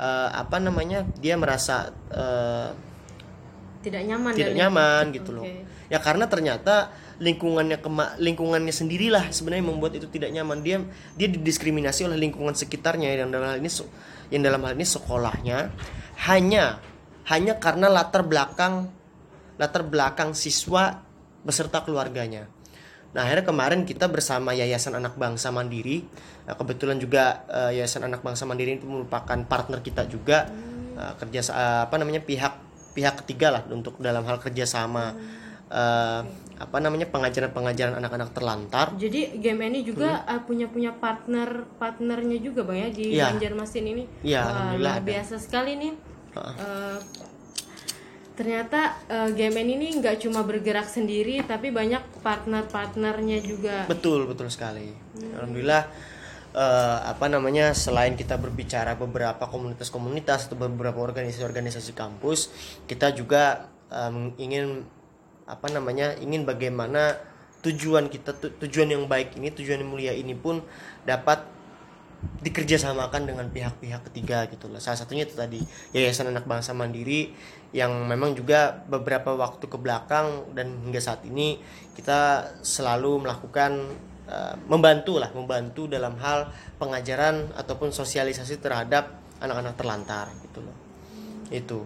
uh, 0.00 0.32
apa 0.32 0.56
namanya 0.56 1.04
dia 1.20 1.36
merasa 1.36 1.92
uh, 2.10 2.72
tidak 3.84 4.08
nyaman 4.08 4.32
tidak 4.32 4.56
nyaman 4.56 5.04
gitu 5.12 5.30
okay. 5.36 5.36
loh 5.36 5.44
ya 5.92 5.98
karena 6.00 6.24
ternyata 6.24 6.88
lingkungannya 7.20 7.84
kema 7.84 8.16
lingkungannya 8.16 8.72
sendirilah 8.72 9.28
sebenarnya 9.28 9.64
membuat 9.68 9.92
itu 9.92 10.08
tidak 10.08 10.32
nyaman. 10.32 10.64
Dia 10.64 10.80
dia 11.14 11.28
didiskriminasi 11.28 12.08
oleh 12.08 12.16
lingkungan 12.16 12.56
sekitarnya 12.56 13.12
yang 13.12 13.28
dalam 13.28 13.52
hal 13.52 13.60
ini 13.60 13.68
yang 14.32 14.42
dalam 14.42 14.64
hal 14.64 14.72
ini 14.72 14.88
sekolahnya. 14.88 15.58
Hanya 16.24 16.80
hanya 17.28 17.60
karena 17.60 17.92
latar 17.92 18.24
belakang 18.24 18.88
latar 19.60 19.84
belakang 19.84 20.32
siswa 20.32 21.04
beserta 21.44 21.84
keluarganya 21.84 22.48
Nah 23.10 23.26
akhirnya 23.26 23.42
kemarin 23.42 23.82
kita 23.82 24.06
bersama 24.06 24.54
Yayasan 24.54 24.94
Anak 24.94 25.18
Bangsa 25.18 25.50
Mandiri, 25.50 26.06
nah, 26.46 26.54
kebetulan 26.54 27.02
juga 27.02 27.42
uh, 27.50 27.70
Yayasan 27.74 28.06
Anak 28.06 28.22
Bangsa 28.22 28.46
Mandiri 28.46 28.78
itu 28.78 28.86
merupakan 28.86 29.38
partner 29.46 29.82
kita 29.82 30.06
juga 30.06 30.46
uh, 30.94 31.14
kerja 31.18 31.40
uh, 31.50 31.80
apa 31.90 31.94
namanya 31.98 32.22
pihak 32.22 32.54
pihak 32.94 33.22
ketiga 33.26 33.54
lah 33.54 33.62
untuk 33.70 33.98
dalam 33.98 34.22
hal 34.26 34.38
kerjasama 34.38 35.14
uh, 35.70 36.22
apa 36.60 36.76
namanya 36.76 37.08
pengajaran-pengajaran 37.08 37.96
anak-anak 37.96 38.30
terlantar. 38.36 38.86
Jadi 38.94 39.40
game 39.40 39.64
ini 39.64 39.80
juga 39.80 40.22
hmm. 40.22 40.30
uh, 40.30 40.40
punya 40.44 40.66
punya 40.68 40.92
partner 40.92 41.64
partnernya 41.80 42.38
juga 42.38 42.68
bang 42.68 42.78
ya 42.78 42.88
di 42.92 43.04
ya. 43.16 43.26
Banjarmasin 43.32 43.84
ini. 43.88 44.04
Iya, 44.20 44.40
alhamdulillah. 44.44 44.94
Luar 45.00 45.08
biasa 45.08 45.34
sekali 45.40 45.72
nih. 45.80 45.92
Uh. 46.36 46.38
Uh, 46.38 46.98
ternyata 48.40 48.96
uh, 49.12 49.28
game 49.36 49.60
ini 49.60 50.00
nggak 50.00 50.24
cuma 50.24 50.40
bergerak 50.40 50.88
sendiri 50.88 51.44
tapi 51.44 51.68
banyak 51.68 52.00
partner-partnernya 52.24 53.38
juga. 53.44 53.84
Betul 53.84 54.24
betul 54.24 54.48
sekali. 54.48 54.88
Hmm. 54.88 55.36
Alhamdulillah. 55.36 55.84
Uh, 56.50 56.98
apa 57.06 57.30
namanya 57.30 57.70
selain 57.78 58.18
kita 58.18 58.34
berbicara 58.34 58.98
beberapa 58.98 59.46
komunitas-komunitas 59.46 60.50
atau 60.50 60.58
beberapa 60.58 60.98
organisasi-organisasi 60.98 61.94
kampus, 61.94 62.50
kita 62.90 63.14
juga 63.14 63.70
um, 63.86 64.34
ingin 64.34 64.82
apa 65.46 65.70
namanya 65.70 66.18
ingin 66.18 66.42
bagaimana 66.42 67.22
tujuan 67.62 68.10
kita 68.10 68.34
tujuan 68.66 68.88
yang 68.90 69.06
baik 69.06 69.38
ini 69.38 69.54
tujuan 69.54 69.78
yang 69.78 69.90
mulia 69.94 70.10
ini 70.10 70.34
pun 70.34 70.58
dapat 71.06 71.44
dikerjasamakan 72.40 73.28
dengan 73.28 73.46
pihak-pihak 73.48 74.12
ketiga 74.12 74.48
gitu 74.48 74.68
loh. 74.68 74.80
Salah 74.80 75.04
satunya 75.04 75.28
itu 75.28 75.36
tadi 75.36 75.60
yayasan 75.92 76.32
anak 76.32 76.48
bangsa 76.48 76.72
mandiri 76.72 77.32
yang 77.76 78.08
memang 78.08 78.32
juga 78.32 78.82
beberapa 78.88 79.36
waktu 79.36 79.68
ke 79.68 79.76
belakang 79.76 80.52
dan 80.56 80.80
hingga 80.84 81.00
saat 81.00 81.22
ini 81.28 81.60
kita 81.96 82.50
selalu 82.64 83.28
melakukan 83.28 83.92
uh, 84.28 84.54
membantu 84.68 85.20
lah 85.20 85.30
membantu 85.36 85.86
dalam 85.88 86.16
hal 86.20 86.48
pengajaran 86.80 87.52
ataupun 87.56 87.92
sosialisasi 87.92 88.60
terhadap 88.60 89.20
anak-anak 89.40 89.76
terlantar 89.76 90.32
gitu 90.44 90.64
loh. 90.64 90.76
Itu. 91.52 91.84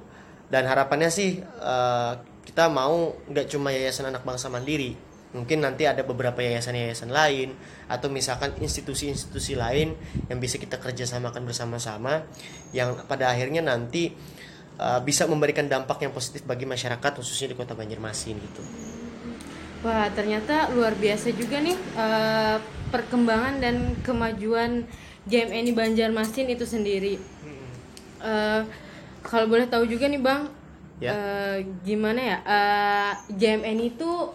Dan 0.50 0.70
harapannya 0.70 1.10
sih 1.10 1.42
uh, 1.42 2.14
kita 2.46 2.70
mau 2.70 3.10
nggak 3.26 3.50
cuma 3.50 3.74
yayasan 3.74 4.10
anak 4.10 4.22
bangsa 4.22 4.46
mandiri 4.46 4.94
mungkin 5.34 5.66
nanti 5.66 5.84
ada 5.84 6.06
beberapa 6.06 6.38
yayasan-yayasan 6.40 7.10
lain 7.10 7.58
atau 7.90 8.06
misalkan 8.06 8.54
institusi-institusi 8.62 9.58
lain 9.58 9.98
yang 10.30 10.38
bisa 10.38 10.56
kita 10.62 10.78
kerjasamakan 10.78 11.42
bersama-sama 11.42 12.22
yang 12.70 12.94
pada 13.10 13.34
akhirnya 13.34 13.60
nanti 13.60 14.14
uh, 14.78 15.02
bisa 15.02 15.26
memberikan 15.26 15.66
dampak 15.66 16.06
yang 16.06 16.14
positif 16.14 16.46
bagi 16.46 16.64
masyarakat 16.64 17.18
khususnya 17.18 17.50
di 17.50 17.56
kota 17.58 17.74
Banjarmasin 17.74 18.38
gitu. 18.38 18.62
Wah 19.84 20.08
ternyata 20.14 20.72
luar 20.72 20.96
biasa 20.96 21.34
juga 21.34 21.60
nih 21.60 21.76
uh, 21.98 22.56
perkembangan 22.88 23.58
dan 23.58 23.98
kemajuan 24.06 24.86
GMNI 25.26 25.72
Banjarmasin 25.74 26.46
itu 26.48 26.64
sendiri. 26.64 27.18
Uh, 28.24 28.64
kalau 29.20 29.50
boleh 29.50 29.68
tahu 29.68 29.84
juga 29.84 30.08
nih 30.08 30.20
bang, 30.20 30.48
ya. 31.02 31.10
uh, 31.12 31.56
gimana 31.84 32.20
ya 32.20 32.38
uh, 32.44 33.12
JMN 33.32 33.78
itu 33.92 34.32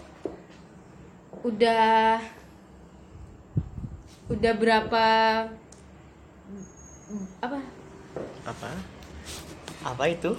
udah 1.44 2.20
udah 4.30 4.54
berapa 4.54 5.06
apa? 7.42 7.60
Apa? 8.46 8.70
Apa 9.82 10.04
itu? 10.12 10.36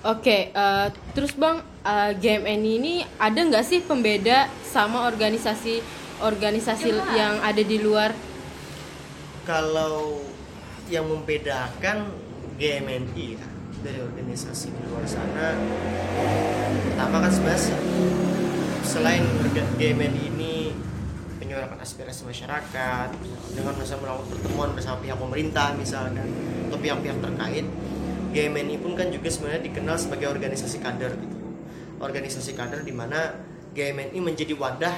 Oke, 0.00 0.24
okay, 0.24 0.42
uh, 0.56 0.88
terus 1.12 1.36
bang, 1.36 1.60
uh, 1.84 2.10
GMN 2.16 2.62
ini 2.64 3.04
ada 3.20 3.36
nggak 3.36 3.68
sih 3.68 3.84
pembeda 3.84 4.48
sama 4.64 5.04
organisasi 5.04 5.84
organisasi 6.24 6.88
yang 7.12 7.36
ada 7.44 7.60
di 7.60 7.76
luar? 7.76 8.16
Kalau 9.44 10.24
yang 10.88 11.04
membedakan 11.04 12.08
GMNI 12.56 13.26
ya, 13.36 13.49
dari 13.80 14.00
organisasi 14.00 14.72
di 14.72 14.82
luar 14.88 15.04
sana 15.08 15.56
pertama 16.84 17.16
kan 17.24 17.30
sebenarnya 17.32 17.76
selain 18.84 19.24
GMNI 19.80 20.22
ini 20.36 20.54
menyuarakan 21.40 21.80
aspirasi 21.80 22.28
masyarakat 22.28 23.08
dengan 23.56 23.72
misalnya 23.76 24.02
melakukan 24.04 24.28
pertemuan 24.36 24.70
bersama 24.76 24.96
pihak 25.00 25.18
pemerintah 25.18 25.72
misalkan 25.74 26.28
atau 26.68 26.78
pihak-pihak 26.78 27.18
terkait 27.18 27.66
GMNI 28.30 28.76
pun 28.78 28.92
kan 28.94 29.08
juga 29.10 29.28
sebenarnya 29.32 29.62
dikenal 29.66 29.96
sebagai 29.98 30.30
organisasi 30.30 30.78
kader 30.78 31.12
gitu 31.16 31.38
organisasi 32.00 32.56
kader 32.56 32.84
di 32.84 32.94
mana 32.94 33.36
GMNI 33.76 34.18
menjadi 34.18 34.54
wadah 34.56 34.96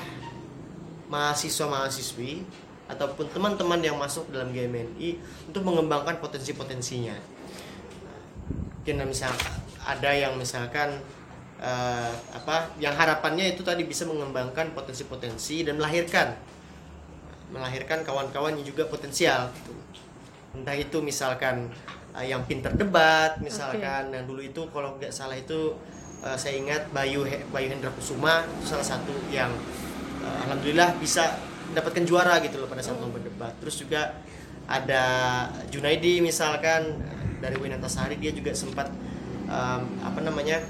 mahasiswa-mahasiswi 1.13 2.45
ataupun 2.89 3.29
teman-teman 3.33 3.81
yang 3.81 3.97
masuk 3.97 4.29
dalam 4.33 4.53
GMNI 4.53 5.21
untuk 5.49 5.63
mengembangkan 5.65 6.21
potensi-potensinya. 6.21 7.17
Mungkin 8.83 9.07
misal 9.07 9.31
ada 9.87 10.11
yang 10.11 10.35
misalkan 10.35 10.99
eh, 11.63 12.13
apa 12.35 12.75
yang 12.83 12.99
harapannya 12.99 13.55
itu 13.55 13.63
tadi 13.63 13.87
bisa 13.87 14.03
mengembangkan 14.11 14.75
potensi-potensi 14.75 15.63
dan 15.63 15.79
melahirkan 15.79 16.35
melahirkan 17.55 18.03
kawan-kawan 18.03 18.59
yang 18.59 18.67
juga 18.67 18.91
potensial 18.91 19.55
gitu. 19.63 19.71
Entah 20.59 20.75
itu 20.75 20.99
misalkan 20.99 21.71
eh, 22.19 22.27
yang 22.27 22.43
pinter 22.43 22.75
debat 22.75 23.39
misalkan 23.39 24.11
yang 24.11 24.27
dulu 24.27 24.43
itu 24.43 24.67
kalau 24.75 24.99
nggak 24.99 25.15
salah 25.15 25.39
itu 25.39 25.79
eh, 26.27 26.35
saya 26.35 26.59
ingat 26.59 26.91
Bayu 26.91 27.23
Bayu 27.55 27.71
Hendra 27.71 27.95
Kusuma 27.95 28.43
itu 28.59 28.67
salah 28.67 28.83
satu 28.83 29.15
yang 29.31 29.55
eh, 30.27 30.37
alhamdulillah 30.43 30.99
bisa 30.99 31.39
mendapatkan 31.71 32.03
juara 32.03 32.43
gitu 32.43 32.59
loh 32.59 32.67
pada 32.67 32.83
saat 32.83 32.99
lomba 32.99 33.23
debat. 33.23 33.55
Terus 33.63 33.79
juga 33.79 34.19
ada 34.67 35.05
Junaidi 35.71 36.19
misalkan 36.19 36.99
dari 37.43 37.59
Winatasari 37.59 38.23
dia 38.23 38.31
juga 38.31 38.55
sempat 38.55 38.87
em, 39.51 39.83
apa 40.07 40.21
namanya 40.23 40.63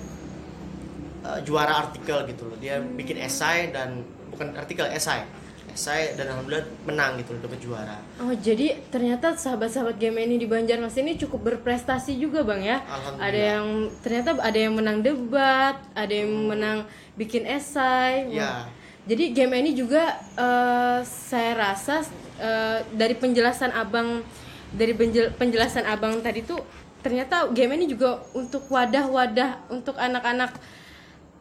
eh, 1.29 1.39
juara 1.45 1.85
artikel 1.85 2.25
gitu 2.33 2.49
loh. 2.49 2.57
Dia 2.57 2.81
bikin 2.81 3.21
esai 3.21 3.69
dan 3.69 4.01
bukan 4.33 4.57
artikel 4.57 4.89
esai, 4.89 5.29
esai 5.77 6.17
dan 6.17 6.33
alhamdulillah 6.33 6.65
menang 6.89 7.21
gitu 7.21 7.37
loh 7.37 7.45
dapat 7.45 7.61
juara. 7.61 7.97
Oh 8.25 8.33
jadi 8.33 8.81
ternyata 8.89 9.37
sahabat-sahabat 9.37 10.01
game 10.01 10.25
ini 10.25 10.41
di 10.41 10.49
Banjarmasin 10.49 11.05
ini 11.05 11.21
cukup 11.21 11.53
berprestasi 11.53 12.17
juga 12.17 12.41
bang 12.41 12.65
ya. 12.65 12.79
Ada 13.21 13.41
yang 13.61 13.93
ternyata 14.01 14.41
ada 14.41 14.57
yang 14.59 14.73
menang 14.73 15.05
debat, 15.05 15.77
ada 15.93 16.15
yang 16.17 16.33
menang 16.49 16.89
bikin 17.21 17.45
esai. 17.45 18.33
Ya. 18.33 18.73
Jadi 19.03 19.35
game 19.35 19.53
ini 19.59 19.77
juga 19.77 20.17
eh, 20.39 21.01
saya 21.05 21.53
rasa 21.59 22.07
eh, 22.41 22.87
dari 22.97 23.19
penjelasan 23.19 23.75
abang 23.77 24.25
dari 24.73 24.93
penjel- 24.97 25.33
penjelasan 25.37 25.85
abang 25.85 26.21
tadi 26.21 26.43
tuh 26.43 26.61
ternyata 27.03 27.51
game 27.51 27.77
ini 27.77 27.91
juga 27.91 28.23
untuk 28.33 28.67
wadah-wadah 28.71 29.69
untuk 29.69 29.99
anak-anak 29.99 30.55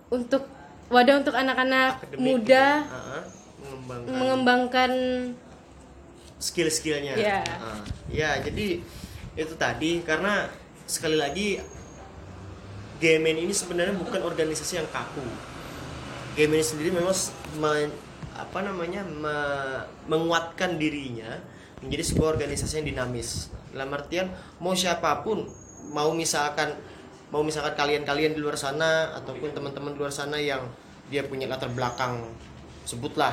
untuk 0.09 0.43
wadah 0.91 1.15
untuk 1.23 1.35
anak-anak 1.37 2.03
muda 2.19 2.65
gitu. 2.83 2.91
Ah, 2.91 3.23
mengembangkan 3.61 4.11
mengembangkan 4.11 4.91
skill-skillnya. 6.41 7.13
Iya. 7.15 7.39
Ah, 7.45 7.79
ya, 8.09 8.41
jadi 8.41 8.81
itu 9.37 9.53
tadi 9.55 10.01
karena 10.03 10.49
sekali 10.83 11.15
lagi 11.15 11.61
GMN 12.99 13.47
ini 13.47 13.53
sebenarnya 13.55 13.95
bukan 13.95 14.21
organisasi 14.21 14.77
yang 14.77 14.89
kaku. 14.91 15.23
GMN 16.35 16.63
sendiri 16.63 16.89
memang 16.91 17.15
men- 17.57 17.95
apa 18.31 18.59
namanya 18.63 19.03
me- 19.05 19.85
menguatkan 20.07 20.75
dirinya 20.75 21.39
menjadi 21.81 22.03
sebuah 22.13 22.37
organisasi 22.37 22.81
yang 22.81 22.87
dinamis. 22.95 23.49
Dalam 23.73 23.89
artian 23.93 24.29
mau 24.61 24.77
siapa 24.77 25.25
pun, 25.25 25.49
mau 25.91 26.13
misalkan 26.13 26.77
mau 27.31 27.41
misalkan 27.41 27.73
kalian-kalian 27.73 28.35
di 28.35 28.39
luar 28.43 28.59
sana 28.59 29.15
ataupun 29.17 29.55
teman-teman 29.55 29.95
di 29.95 29.99
luar 30.03 30.11
sana 30.11 30.35
yang 30.37 30.67
dia 31.07 31.23
punya 31.23 31.47
latar 31.47 31.71
belakang 31.71 32.27
sebutlah 32.83 33.31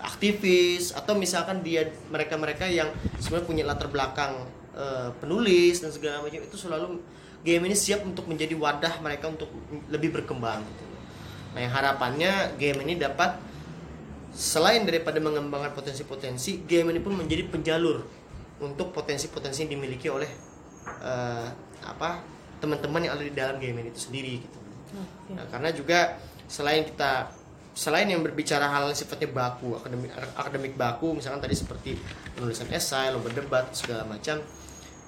aktivis 0.00 0.92
atau 0.92 1.16
misalkan 1.16 1.60
dia 1.60 1.88
mereka-mereka 2.08 2.68
yang 2.68 2.88
sebenarnya 3.20 3.48
punya 3.48 3.64
latar 3.68 3.88
belakang 3.92 4.44
eh, 4.72 5.08
penulis 5.20 5.84
dan 5.84 5.92
segala 5.92 6.24
macam 6.24 6.40
itu 6.40 6.56
selalu 6.56 7.00
game 7.44 7.62
ini 7.68 7.76
siap 7.76 8.02
untuk 8.02 8.24
menjadi 8.28 8.56
wadah 8.56 9.00
mereka 9.04 9.30
untuk 9.30 9.52
lebih 9.92 10.16
berkembang 10.16 10.64
gitu. 10.64 10.84
Nah, 11.56 11.60
yang 11.64 11.72
harapannya 11.72 12.32
game 12.60 12.84
ini 12.84 13.00
dapat 13.00 13.38
selain 14.36 14.84
daripada 14.84 15.16
mengembangkan 15.16 15.72
potensi-potensi, 15.72 16.68
game 16.68 16.92
ini 16.92 17.00
pun 17.00 17.16
menjadi 17.16 17.48
penjalur 17.48 18.04
untuk 18.60 18.92
potensi-potensi 18.92 19.64
yang 19.64 19.72
dimiliki 19.80 20.12
oleh 20.12 20.28
eh, 21.00 21.48
apa 21.80 22.20
teman-teman 22.60 23.08
yang 23.08 23.12
ada 23.16 23.24
di 23.24 23.32
dalam 23.32 23.56
game 23.56 23.80
ini 23.80 23.88
itu 23.88 24.12
sendiri 24.12 24.44
gitu. 24.44 24.58
Nah, 25.32 25.44
karena 25.48 25.72
juga 25.72 26.20
selain 26.48 26.84
kita 26.84 27.32
selain 27.76 28.08
yang 28.08 28.24
berbicara 28.24 28.64
hal 28.68 28.88
yang 28.88 28.96
sifatnya 28.96 29.28
baku, 29.32 29.76
akademik 29.76 30.12
akademik 30.36 30.72
baku, 30.76 31.16
misalkan 31.16 31.40
tadi 31.40 31.56
seperti 31.56 31.96
penulisan 32.36 32.68
esai, 32.72 33.12
lomba 33.12 33.32
debat 33.32 33.68
segala 33.72 34.04
macam, 34.04 34.40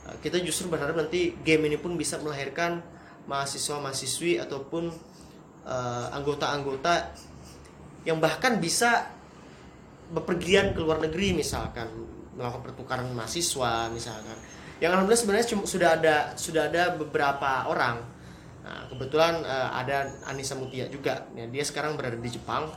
eh, 0.08 0.16
kita 0.24 0.40
justru 0.40 0.72
berharap 0.72 0.96
nanti 0.96 1.36
game 1.44 1.68
ini 1.68 1.76
pun 1.76 2.00
bisa 2.00 2.16
melahirkan 2.20 2.80
mahasiswa-mahasiswi 3.28 4.40
ataupun 4.40 4.88
eh, 5.68 6.06
anggota-anggota 6.16 7.12
yang 8.08 8.24
bahkan 8.24 8.56
bisa 8.56 9.17
bepergian 10.11 10.73
ke 10.73 10.81
luar 10.81 10.99
negeri 10.99 11.33
misalkan 11.33 11.88
melakukan 12.33 12.62
pertukaran 12.64 13.09
mahasiswa 13.12 13.90
misalkan. 13.90 14.37
Yang 14.79 14.90
alhamdulillah 14.94 15.21
sebenarnya 15.21 15.47
cuma- 15.49 15.66
sudah 15.66 15.90
ada 15.92 16.16
sudah 16.35 16.62
ada 16.66 16.94
beberapa 16.94 17.66
orang. 17.66 17.99
Nah, 18.62 18.85
kebetulan 18.87 19.42
eh, 19.42 19.68
ada 19.75 19.97
Anissa 20.25 20.55
Mutia 20.55 20.87
juga. 20.87 21.27
Ya, 21.33 21.44
dia 21.44 21.64
sekarang 21.64 21.97
berada 21.97 22.14
di 22.14 22.29
Jepang. 22.29 22.68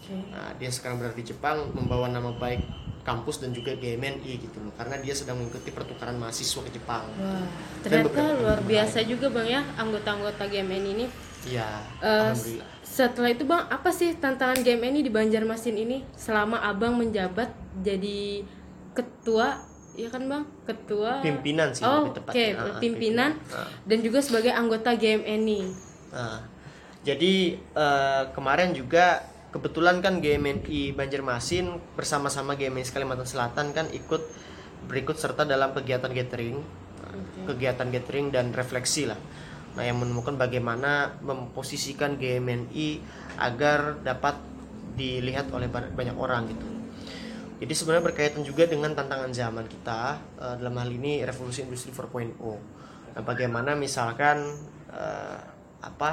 Oke. 0.00 0.14
nah, 0.26 0.50
dia 0.56 0.70
sekarang 0.70 0.98
berada 0.98 1.12
di 1.12 1.22
Jepang 1.22 1.70
membawa 1.70 2.08
nama 2.08 2.32
baik 2.32 2.64
kampus 3.00 3.40
dan 3.40 3.50
juga 3.50 3.72
GMNI 3.72 4.32
gitu 4.40 4.58
loh. 4.58 4.72
Karena 4.72 4.98
dia 4.98 5.12
sedang 5.12 5.36
mengikuti 5.36 5.70
pertukaran 5.70 6.16
mahasiswa 6.16 6.60
ke 6.62 6.70
Jepang. 6.72 7.04
Wah, 7.12 7.44
ternyata 7.80 8.34
luar 8.34 8.60
biasa 8.62 9.04
juga 9.04 9.28
bang 9.28 9.48
ya 9.50 9.62
anggota-anggota 9.76 10.42
GMN 10.46 10.84
ini. 10.88 11.06
ya 11.42 11.80
Eh, 12.00 12.08
alhamdulillah 12.08 12.68
setelah 12.90 13.30
itu 13.30 13.46
bang, 13.46 13.70
apa 13.70 13.94
sih 13.94 14.12
tantangan 14.12 14.58
GMN 14.60 14.98
ini 14.98 15.00
di 15.00 15.12
Banjarmasin 15.14 15.78
ini 15.78 16.02
selama 16.12 16.58
abang 16.58 16.98
menjabat 16.98 17.54
jadi 17.78 18.42
ketua, 18.90 19.62
ya 19.94 20.10
kan 20.10 20.26
bang, 20.26 20.42
ketua 20.66 21.22
pimpinan 21.22 21.70
sih 21.70 21.86
Oh, 21.86 22.02
lebih 22.02 22.10
oke, 22.10 22.16
tepatnya. 22.18 22.46
Ah, 22.50 22.66
ah, 22.66 22.78
pimpinan 22.82 23.30
Ah. 23.48 23.70
dan 23.86 23.98
juga 24.02 24.18
sebagai 24.18 24.50
anggota 24.50 24.90
GMN 24.92 25.40
ini. 25.40 25.60
Nah, 26.10 26.42
jadi 27.00 27.34
eh, 27.56 28.22
kemarin 28.34 28.74
juga 28.74 29.22
kebetulan 29.50 30.02
kan 30.02 30.18
GMNI 30.18 30.90
Banjarmasin 30.92 31.94
bersama-sama 31.94 32.54
GMNI 32.54 32.90
Kalimantan 32.90 33.26
Selatan 33.26 33.70
kan 33.70 33.86
ikut 33.90 34.22
berikut 34.86 35.14
serta 35.14 35.46
dalam 35.46 35.70
kegiatan 35.70 36.10
gathering, 36.10 36.58
kegiatan 37.46 37.86
gathering 37.86 38.30
dan 38.30 38.50
refleksi 38.50 39.06
lah. 39.06 39.18
Nah, 39.78 39.86
yang 39.86 40.02
menemukan 40.02 40.34
bagaimana 40.34 41.14
memposisikan 41.22 42.18
GMNI 42.18 42.88
agar 43.38 44.02
dapat 44.02 44.34
dilihat 44.98 45.48
oleh 45.54 45.70
ba- 45.70 45.90
banyak 45.94 46.16
orang 46.18 46.50
gitu. 46.50 46.66
Jadi 47.60 47.72
sebenarnya 47.76 48.04
berkaitan 48.08 48.42
juga 48.42 48.64
dengan 48.64 48.96
tantangan 48.96 49.30
zaman 49.30 49.68
kita 49.68 50.16
eh, 50.40 50.54
dalam 50.58 50.74
hal 50.80 50.90
ini 50.90 51.22
revolusi 51.22 51.62
industri 51.62 51.92
4.0. 51.92 52.34
Nah, 52.40 53.22
bagaimana 53.22 53.76
misalkan 53.76 54.58
eh, 54.90 55.38
apa 55.84 56.10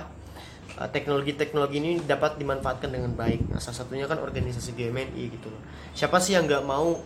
eh, 0.77 0.89
teknologi-teknologi 0.91 1.77
ini 1.79 1.91
dapat 2.03 2.37
dimanfaatkan 2.37 2.91
dengan 2.91 3.15
baik. 3.15 3.47
Nah, 3.49 3.63
salah 3.63 3.83
satunya 3.83 4.05
kan 4.05 4.19
organisasi 4.19 4.75
GMNI 4.75 5.23
gitu. 5.33 5.49
Siapa 5.97 6.19
sih 6.19 6.35
yang 6.35 6.45
nggak 6.45 6.67
mau 6.67 6.99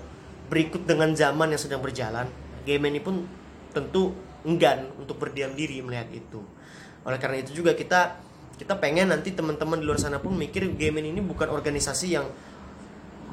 berikut 0.51 0.83
dengan 0.83 1.13
zaman 1.15 1.53
yang 1.53 1.61
sedang 1.61 1.79
berjalan? 1.79 2.27
GMNI 2.65 2.99
pun 2.99 3.23
tentu 3.71 4.11
enggan 4.45 4.89
untuk 4.97 5.17
berdiam 5.21 5.53
diri 5.53 5.81
melihat 5.81 6.09
itu. 6.09 6.41
Oleh 7.05 7.17
karena 7.17 7.41
itu 7.41 7.51
juga 7.53 7.73
kita 7.73 8.17
kita 8.61 8.77
pengen 8.77 9.09
nanti 9.09 9.33
teman-teman 9.33 9.81
di 9.81 9.85
luar 9.89 9.97
sana 9.97 10.21
pun 10.21 10.37
mikir 10.37 10.77
GMNI 10.77 11.17
ini 11.17 11.21
bukan 11.25 11.49
organisasi 11.49 12.13
yang 12.13 12.29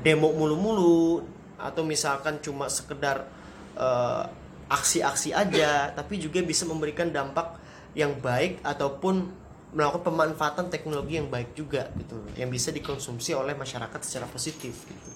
demo 0.00 0.32
mulu-mulu 0.32 1.20
atau 1.60 1.84
misalkan 1.84 2.40
cuma 2.40 2.70
sekedar 2.72 3.28
eh, 3.76 4.24
aksi-aksi 4.72 5.36
aja 5.36 5.92
tapi 5.92 6.16
juga 6.16 6.40
bisa 6.40 6.64
memberikan 6.64 7.12
dampak 7.12 7.60
yang 7.92 8.16
baik 8.20 8.64
ataupun 8.64 9.28
melakukan 9.72 10.00
pemanfaatan 10.00 10.72
teknologi 10.72 11.20
yang 11.20 11.28
baik 11.28 11.52
juga 11.52 11.92
gitu 12.00 12.24
yang 12.40 12.48
bisa 12.48 12.72
dikonsumsi 12.72 13.36
oleh 13.36 13.52
masyarakat 13.52 14.00
secara 14.00 14.24
positif 14.24 14.88
gitu. 14.88 15.08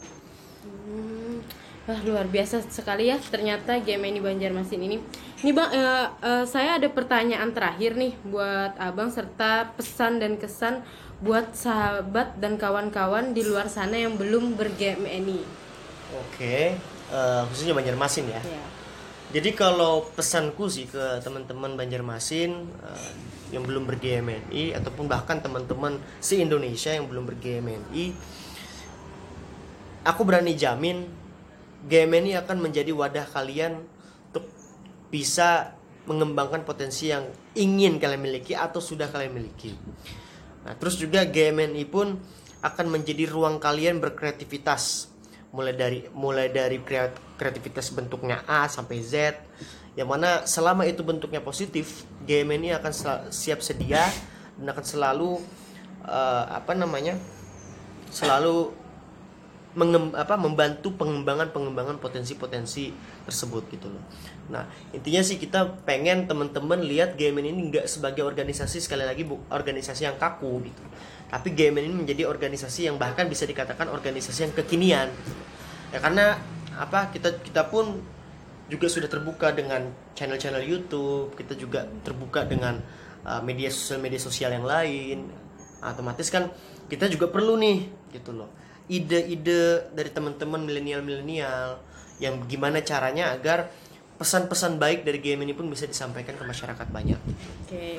Wah 1.82 1.98
luar 2.06 2.30
biasa 2.30 2.62
sekali 2.70 3.10
ya 3.10 3.18
ternyata 3.18 3.74
GMN 3.82 4.14
di 4.14 4.22
Banjarmasin 4.22 4.86
ini. 4.86 5.02
Ini 5.42 5.50
bang, 5.50 5.70
eh, 5.74 6.06
eh, 6.22 6.44
saya 6.46 6.78
ada 6.78 6.86
pertanyaan 6.86 7.50
terakhir 7.50 7.98
nih 7.98 8.14
buat 8.22 8.78
abang 8.78 9.10
serta 9.10 9.74
pesan 9.74 10.22
dan 10.22 10.38
kesan 10.38 10.86
buat 11.18 11.58
sahabat 11.58 12.38
dan 12.38 12.54
kawan-kawan 12.54 13.34
di 13.34 13.42
luar 13.42 13.66
sana 13.66 13.98
yang 13.98 14.14
belum 14.14 14.54
ber-GMNI. 14.54 15.42
Oke, 16.22 16.78
eh, 16.78 17.42
khususnya 17.50 17.74
Banjarmasin 17.74 18.30
ya. 18.30 18.38
Ya. 18.46 18.62
Jadi 19.32 19.50
kalau 19.56 20.06
pesanku 20.12 20.68
sih 20.68 20.86
ke 20.86 21.18
teman-teman 21.24 21.72
Banjarmasin 21.72 22.68
uh, 22.84 23.12
yang 23.48 23.64
belum 23.64 23.88
ber-GMNI 23.88 24.76
ataupun 24.76 25.08
bahkan 25.08 25.40
teman-teman 25.40 25.96
se 26.20 26.36
Indonesia 26.36 26.92
yang 26.92 27.08
belum 27.08 27.24
ber-GMNI, 27.24 28.12
aku 30.04 30.20
berani 30.28 30.52
jamin 30.52 31.21
GMNI 31.86 32.38
akan 32.46 32.58
menjadi 32.62 32.94
wadah 32.94 33.26
kalian 33.26 33.82
untuk 34.30 34.46
bisa 35.10 35.74
mengembangkan 36.06 36.66
potensi 36.66 37.10
yang 37.10 37.30
ingin 37.54 38.02
kalian 38.02 38.22
miliki 38.22 38.58
atau 38.58 38.82
sudah 38.82 39.06
kalian 39.10 39.34
miliki. 39.34 39.74
Nah, 40.62 40.74
terus 40.78 40.98
juga 40.98 41.26
GMNI 41.26 41.84
pun 41.90 42.18
akan 42.62 42.86
menjadi 42.90 43.26
ruang 43.26 43.58
kalian 43.58 43.98
berkreativitas 43.98 45.10
mulai 45.52 45.76
dari 45.76 46.00
mulai 46.16 46.48
dari 46.48 46.80
kreativitas 47.36 47.92
bentuknya 47.92 48.40
A 48.48 48.64
sampai 48.72 49.04
Z 49.04 49.36
yang 49.92 50.08
mana 50.08 50.48
selama 50.48 50.88
itu 50.88 51.04
bentuknya 51.04 51.44
positif 51.44 52.08
game 52.24 52.56
ini 52.56 52.72
akan 52.72 52.92
siap 53.28 53.60
sedia 53.60 54.08
dan 54.56 54.72
akan 54.72 54.80
selalu 54.80 55.36
uh, 56.08 56.44
apa 56.56 56.72
namanya 56.72 57.20
selalu 58.08 58.72
mengem, 59.72 60.12
apa, 60.12 60.36
membantu 60.36 60.92
pengembangan 61.00 61.48
pengembangan 61.48 61.96
potensi-potensi 61.96 62.92
tersebut 63.24 63.64
gitu 63.72 63.88
loh. 63.88 64.04
Nah 64.52 64.68
intinya 64.92 65.24
sih 65.24 65.40
kita 65.40 65.84
pengen 65.88 66.28
teman-teman 66.28 66.84
lihat 66.84 67.16
game 67.16 67.40
ini 67.40 67.72
nggak 67.72 67.88
sebagai 67.88 68.20
organisasi 68.20 68.84
sekali 68.84 69.08
lagi 69.08 69.24
bu, 69.24 69.40
organisasi 69.48 70.04
yang 70.04 70.20
kaku 70.20 70.68
gitu. 70.68 70.84
Tapi 71.32 71.48
game 71.56 71.80
ini 71.80 72.04
menjadi 72.04 72.28
organisasi 72.28 72.92
yang 72.92 73.00
bahkan 73.00 73.24
bisa 73.32 73.48
dikatakan 73.48 73.88
organisasi 73.88 74.50
yang 74.50 74.52
kekinian. 74.52 75.08
Ya 75.88 75.98
karena 76.04 76.36
apa 76.76 77.08
kita 77.08 77.40
kita 77.40 77.72
pun 77.72 78.04
juga 78.68 78.88
sudah 78.88 79.08
terbuka 79.08 79.52
dengan 79.52 79.92
channel-channel 80.16 80.64
YouTube 80.64 81.36
kita 81.36 81.52
juga 81.56 81.84
terbuka 82.04 82.44
dengan 82.48 82.80
uh, 83.24 83.40
media 83.40 83.72
sosial 83.72 84.04
media 84.04 84.20
sosial 84.20 84.52
yang 84.52 84.68
lain. 84.68 85.32
Otomatis 85.80 86.28
kan 86.28 86.52
kita 86.92 87.08
juga 87.08 87.32
perlu 87.32 87.56
nih 87.56 87.88
gitu 88.12 88.36
loh 88.36 88.61
ide-ide 88.92 89.88
dari 89.96 90.10
teman-teman 90.12 90.60
milenial-milenial 90.60 91.80
yang 92.20 92.44
gimana 92.44 92.84
caranya 92.84 93.32
agar 93.32 93.72
pesan-pesan 94.20 94.76
baik 94.76 95.02
dari 95.02 95.18
game 95.18 95.42
ini 95.48 95.56
pun 95.56 95.66
bisa 95.72 95.88
disampaikan 95.88 96.36
ke 96.36 96.44
masyarakat 96.44 96.86
banyak. 96.92 97.18
Oke. 97.18 97.66
Okay. 97.66 97.94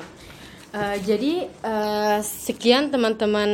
Uh, 0.74 0.96
jadi 1.02 1.50
uh, 1.62 2.18
sekian 2.22 2.90
teman-teman 2.94 3.50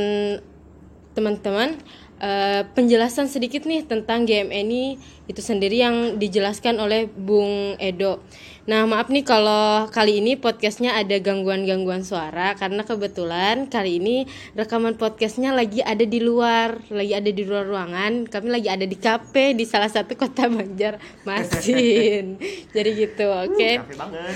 teman-teman 1.16 1.76
uh, 2.20 2.62
penjelasan 2.76 3.26
sedikit 3.26 3.64
nih 3.66 3.82
tentang 3.88 4.28
GMNI 4.28 5.00
itu 5.26 5.40
sendiri 5.40 5.80
yang 5.80 6.20
dijelaskan 6.20 6.78
oleh 6.78 7.06
Bung 7.06 7.78
Edo. 7.78 8.20
Nah, 8.68 8.86
maaf 8.86 9.10
nih 9.10 9.26
kalau 9.26 9.90
kali 9.90 10.22
ini 10.22 10.38
podcastnya 10.38 10.94
ada 10.94 11.16
gangguan-gangguan 11.18 12.06
suara 12.06 12.54
karena 12.54 12.86
kebetulan 12.86 13.66
kali 13.66 13.98
ini 13.98 14.30
rekaman 14.54 14.94
podcastnya 14.94 15.50
lagi 15.50 15.82
ada 15.82 16.04
di 16.06 16.20
luar, 16.22 16.78
lagi 16.92 17.16
ada 17.16 17.30
di 17.32 17.42
luar 17.42 17.66
ruangan. 17.66 18.30
Kami 18.30 18.46
lagi 18.46 18.68
ada 18.70 18.86
di 18.86 18.94
kafe 18.94 19.58
di 19.58 19.64
salah 19.66 19.90
satu 19.90 20.14
kota 20.14 20.46
Banjarmasin. 20.46 22.38
jadi 22.74 22.90
gitu, 22.94 23.26
oke. 23.26 23.58
Okay? 23.58 23.74
Uh, 23.80 23.96
banget. 23.96 24.34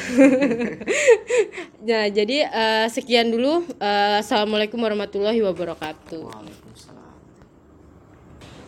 nah, 1.90 2.04
jadi 2.10 2.36
uh, 2.48 2.86
sekian 2.90 3.30
dulu. 3.30 3.62
Uh, 3.78 4.18
Assalamualaikum 4.18 4.82
warahmatullahi 4.82 5.42
wabarakatuh. 5.46 6.93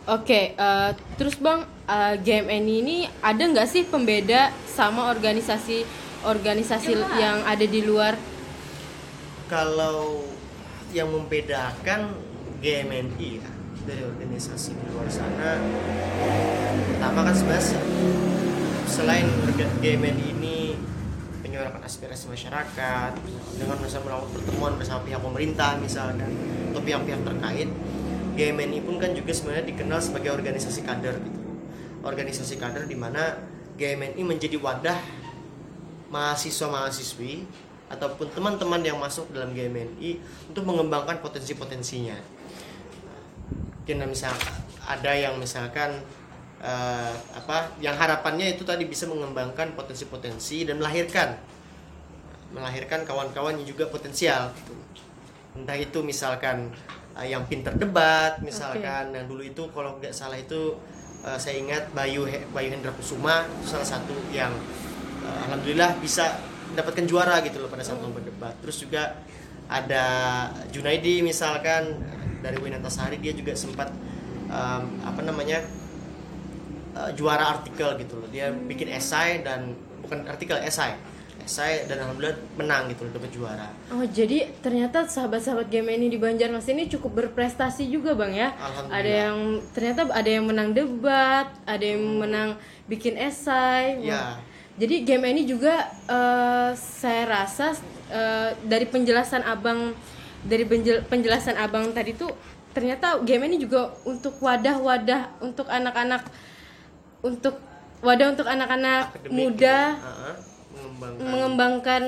Oke, 0.07 0.23
okay, 0.23 0.45
uh, 0.55 0.95
terus 1.19 1.35
bang, 1.35 1.67
uh, 1.83 2.15
GMN 2.15 2.63
ini 2.63 3.11
ada 3.19 3.43
nggak 3.43 3.67
sih 3.67 3.83
pembeda 3.83 4.55
sama 4.63 5.11
organisasi 5.11 5.83
organisasi 6.23 6.95
ya, 6.95 7.11
yang 7.19 7.37
ada 7.43 7.67
di 7.67 7.83
luar? 7.83 8.15
Kalau 9.51 10.23
yang 10.95 11.11
membedakan 11.11 12.15
GMNI 12.63 13.29
ya 13.35 13.51
dari 13.83 14.07
organisasi 14.07 14.79
di 14.79 14.87
luar 14.95 15.11
sana, 15.11 15.59
pertama 16.87 17.27
kan 17.27 17.35
sebenarnya 17.35 17.79
selain 18.87 19.27
GMNI 19.83 20.25
ini 20.39 20.79
menyuarakan 21.43 21.83
aspirasi 21.83 22.31
masyarakat 22.31 23.11
dengan 23.59 23.75
misalnya 23.83 24.07
melakukan 24.07 24.31
pertemuan 24.39 24.73
bersama 24.79 25.03
pihak 25.03 25.19
pemerintah 25.19 25.75
misalkan 25.83 26.31
atau 26.71 26.79
pihak-pihak 26.79 27.27
terkait 27.27 27.67
GMNI 28.37 28.85
pun 28.85 29.01
kan 29.01 29.17
juga 29.17 29.33
sebenarnya 29.33 29.65
dikenal 29.65 29.97
sebagai 29.97 30.29
organisasi 30.37 30.85
kader 30.85 31.17
gitu. 31.17 31.39
Organisasi 32.05 32.61
kader 32.61 32.85
di 32.85 32.93
mana 32.93 33.33
GMNI 33.81 34.21
menjadi 34.21 34.61
wadah 34.61 35.01
mahasiswa-mahasiswi 36.13 37.43
ataupun 37.89 38.29
teman-teman 38.31 38.83
yang 38.85 39.01
masuk 39.01 39.31
dalam 39.33 39.57
GMNI 39.57 40.21
untuk 40.53 40.63
mengembangkan 40.69 41.17
potensi-potensinya. 41.23 42.15
Mungkin 43.83 44.05
misal 44.05 44.35
ada 44.83 45.11
yang 45.15 45.39
misalkan 45.39 46.03
uh, 46.59 47.13
apa 47.35 47.71
yang 47.79 47.95
harapannya 47.95 48.55
itu 48.55 48.67
tadi 48.67 48.83
bisa 48.85 49.07
mengembangkan 49.07 49.73
potensi-potensi 49.73 50.67
dan 50.67 50.77
melahirkan 50.77 51.39
melahirkan 52.51 53.03
kawan-kawan 53.03 53.59
yang 53.59 53.67
juga 53.75 53.87
potensial 53.91 54.51
gitu. 54.63 54.75
Entah 55.57 55.75
itu 55.79 55.99
misalkan 56.05 56.71
uh, 57.17 57.25
yang 57.25 57.43
pinter 57.49 57.73
debat 57.73 58.37
misalkan. 58.45 59.09
Okay. 59.09 59.17
yang 59.17 59.25
dulu 59.25 59.41
itu 59.41 59.63
kalau 59.73 59.97
nggak 59.97 60.13
salah 60.13 60.37
itu 60.37 60.77
uh, 61.25 61.37
saya 61.41 61.57
ingat 61.57 61.89
Bayu 61.91 62.29
Bayu 62.53 62.69
Hendra 62.69 62.93
Kusuma 62.93 63.49
itu 63.49 63.73
salah 63.73 63.87
satu 63.87 64.13
yang 64.29 64.53
uh, 65.25 65.39
alhamdulillah 65.49 65.97
bisa 65.97 66.37
mendapatkan 66.69 67.05
juara 67.09 67.41
gitu 67.41 67.63
loh 67.63 67.71
pada 67.71 67.81
saat 67.81 67.97
lomba 68.03 68.21
debat 68.21 68.53
terus 68.61 68.77
juga 68.83 69.17
ada 69.67 70.05
Junaidi 70.71 71.19
misalkan 71.25 71.99
dari 72.39 72.55
Winantasari 72.61 73.19
dia 73.19 73.33
juga 73.35 73.57
sempat 73.57 73.91
um, 74.47 74.83
apa 75.03 75.21
namanya 75.25 75.59
uh, 76.95 77.11
juara 77.17 77.59
artikel 77.59 77.97
gitu 77.99 78.21
loh. 78.21 78.29
Dia 78.31 78.53
bikin 78.53 78.93
esai 78.93 79.43
dan 79.43 79.75
bukan 80.05 80.23
artikel 80.29 80.55
esai 80.63 81.16
saya 81.47 81.87
dan 81.87 82.03
alhamdulillah 82.03 82.37
menang 82.59 82.91
gitu 82.91 83.07
dapat 83.09 83.31
juara. 83.31 83.71
Oh 83.89 84.03
jadi 84.03 84.51
ternyata 84.59 85.07
sahabat-sahabat 85.07 85.71
game 85.71 85.89
ini 85.95 86.11
di 86.11 86.19
Banjarmasin 86.19 86.77
ini 86.77 86.91
cukup 86.91 87.23
berprestasi 87.23 87.87
juga 87.87 88.13
bang 88.13 88.35
ya. 88.35 88.49
Ada 88.91 89.11
yang 89.27 89.63
ternyata 89.71 90.11
ada 90.11 90.29
yang 90.29 90.45
menang 90.45 90.75
debat, 90.75 91.47
ada 91.63 91.81
yang 91.81 92.03
hmm. 92.03 92.19
menang 92.19 92.49
bikin 92.85 93.15
esai. 93.15 94.03
Ya. 94.03 94.37
Jadi 94.77 95.07
game 95.07 95.25
ini 95.33 95.49
juga 95.49 95.89
uh, 96.05 96.75
saya 96.77 97.25
rasa 97.25 97.73
uh, 98.13 98.53
dari 98.61 98.85
penjelasan 98.85 99.41
abang 99.41 99.97
dari 100.45 100.69
penjelasan 101.07 101.57
abang 101.57 101.89
tadi 101.97 102.13
tuh 102.13 102.29
ternyata 102.77 103.17
game 103.25 103.49
ini 103.49 103.57
juga 103.57 103.89
untuk 104.05 104.37
wadah-wadah 104.37 105.41
untuk 105.41 105.65
anak-anak 105.65 106.29
untuk 107.25 107.57
wadah 108.05 108.37
untuk 108.37 108.45
anak-anak 108.45 109.17
muda. 109.33 109.97
Uh 109.97 110.05
-huh 110.05 110.16
mengembangkan 110.97 111.29
mengembangkan 111.29 112.03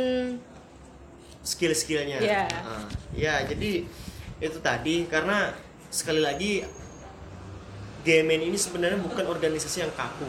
skill-skillnya. 1.45 2.19
Yeah. 2.19 2.49
uh, 2.65 2.85
ya 3.15 3.45
jadi 3.45 3.85
itu 4.39 4.57
tadi 4.59 5.07
karena 5.07 5.53
sekali 5.89 6.21
lagi 6.21 6.65
Gamen 7.99 8.39
ini 8.39 8.55
sebenarnya 8.55 8.95
bukan 9.03 9.27
organisasi 9.27 9.83
yang 9.83 9.91
kaku. 9.91 10.25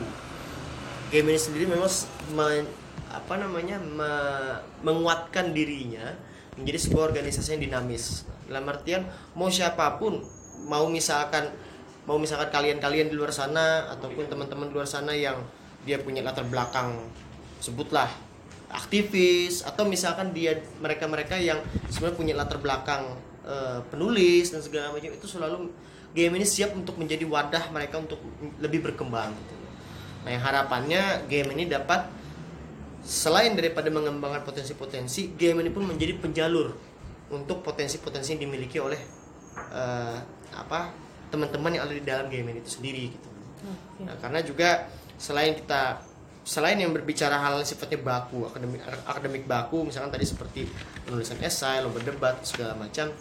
Gamen 1.15 1.39
ini 1.39 1.41
sendiri 1.41 1.65
memang 1.71 1.87
me, 2.35 2.67
apa 3.15 3.35
namanya 3.39 3.79
me, 3.79 4.11
menguatkan 4.83 5.55
dirinya 5.55 6.19
menjadi 6.59 6.91
sebuah 6.91 7.15
organisasi 7.15 7.57
yang 7.57 7.63
dinamis. 7.71 8.27
Dalam 8.51 8.67
artian 8.67 9.07
mau 9.39 9.47
siapa 9.47 10.03
pun 10.03 10.19
mau 10.67 10.91
misalkan 10.91 11.47
mau 12.11 12.19
misalkan 12.19 12.51
kalian-kalian 12.51 13.07
di 13.07 13.15
luar 13.15 13.31
sana 13.31 13.87
ataupun 13.95 14.27
teman-teman 14.27 14.67
di 14.67 14.75
luar 14.75 14.91
sana 14.91 15.15
yang 15.15 15.39
dia 15.87 16.03
punya 16.03 16.27
latar 16.27 16.43
belakang 16.51 17.07
sebutlah 17.63 18.11
aktivis 18.71 19.67
atau 19.67 19.83
misalkan 19.87 20.31
dia 20.31 20.59
mereka-mereka 20.79 21.37
yang 21.39 21.59
sebenarnya 21.91 22.17
punya 22.17 22.35
latar 22.39 22.63
belakang 22.63 23.19
uh, 23.43 23.83
penulis 23.91 24.55
dan 24.55 24.63
segala 24.63 24.95
macam 24.95 25.11
itu 25.11 25.27
selalu 25.27 25.75
game 26.15 26.33
ini 26.39 26.47
siap 26.47 26.75
untuk 26.75 26.99
menjadi 26.99 27.23
wadah 27.27 27.71
mereka 27.71 27.99
untuk 27.99 28.19
lebih 28.59 28.91
berkembang 28.91 29.31
gitu. 29.35 29.55
Nah, 30.21 30.31
yang 30.31 30.43
harapannya 30.43 31.03
game 31.27 31.55
ini 31.55 31.71
dapat 31.71 32.07
selain 33.01 33.57
daripada 33.57 33.89
mengembangkan 33.89 34.45
potensi-potensi, 34.45 35.33
game 35.39 35.65
ini 35.65 35.71
pun 35.73 35.89
menjadi 35.89 36.19
penjalur 36.21 36.77
untuk 37.31 37.63
potensi-potensi 37.63 38.37
yang 38.37 38.43
dimiliki 38.51 38.77
oleh 38.83 39.01
uh, 39.71 40.19
apa 40.51 40.91
teman-teman 41.31 41.79
yang 41.79 41.87
ada 41.87 41.95
di 41.95 42.03
dalam 42.03 42.27
game 42.27 42.51
ini 42.51 42.59
itu 42.59 42.71
sendiri 42.75 43.05
gitu. 43.15 43.31
Nah, 44.03 44.19
karena 44.19 44.41
juga 44.43 44.91
selain 45.15 45.55
kita 45.55 46.03
selain 46.45 46.81
yang 46.81 46.91
berbicara 46.97 47.37
hal 47.37 47.61
sifatnya 47.63 48.01
baku 48.01 48.49
akademik 48.49 48.81
akademik 49.05 49.45
baku 49.45 49.85
misalkan 49.85 50.11
tadi 50.17 50.25
seperti 50.25 50.63
penulisan 51.05 51.37
esai 51.45 51.85
lomba 51.85 52.01
debat 52.01 52.41
segala 52.43 52.73
macam 52.75 53.13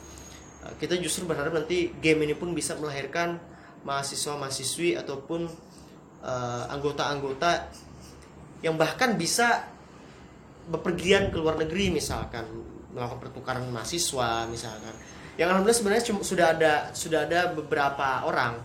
eh, 0.65 0.73
kita 0.79 0.95
justru 1.03 1.27
berharap 1.27 1.51
nanti 1.51 1.91
game 1.99 2.23
ini 2.23 2.35
pun 2.35 2.55
bisa 2.55 2.79
melahirkan 2.79 3.39
mahasiswa 3.83 4.35
mahasiswi 4.35 4.99
ataupun 4.99 5.47
uh, 6.19 6.63
anggota-anggota 6.67 7.71
yang 8.59 8.75
bahkan 8.75 9.15
bisa 9.15 9.71
bepergian 10.67 11.31
ke 11.31 11.39
luar 11.39 11.55
negeri 11.55 11.95
misalkan 11.95 12.43
melakukan 12.91 13.19
pertukaran 13.23 13.63
mahasiswa 13.71 14.45
misalkan. 14.51 14.93
Yang 15.39 15.47
alhamdulillah 15.55 15.79
sebenarnya 15.79 16.03
sudah 16.19 16.47
ada 16.51 16.73
sudah 16.91 17.19
ada 17.23 17.55
beberapa 17.55 18.27
orang 18.27 18.59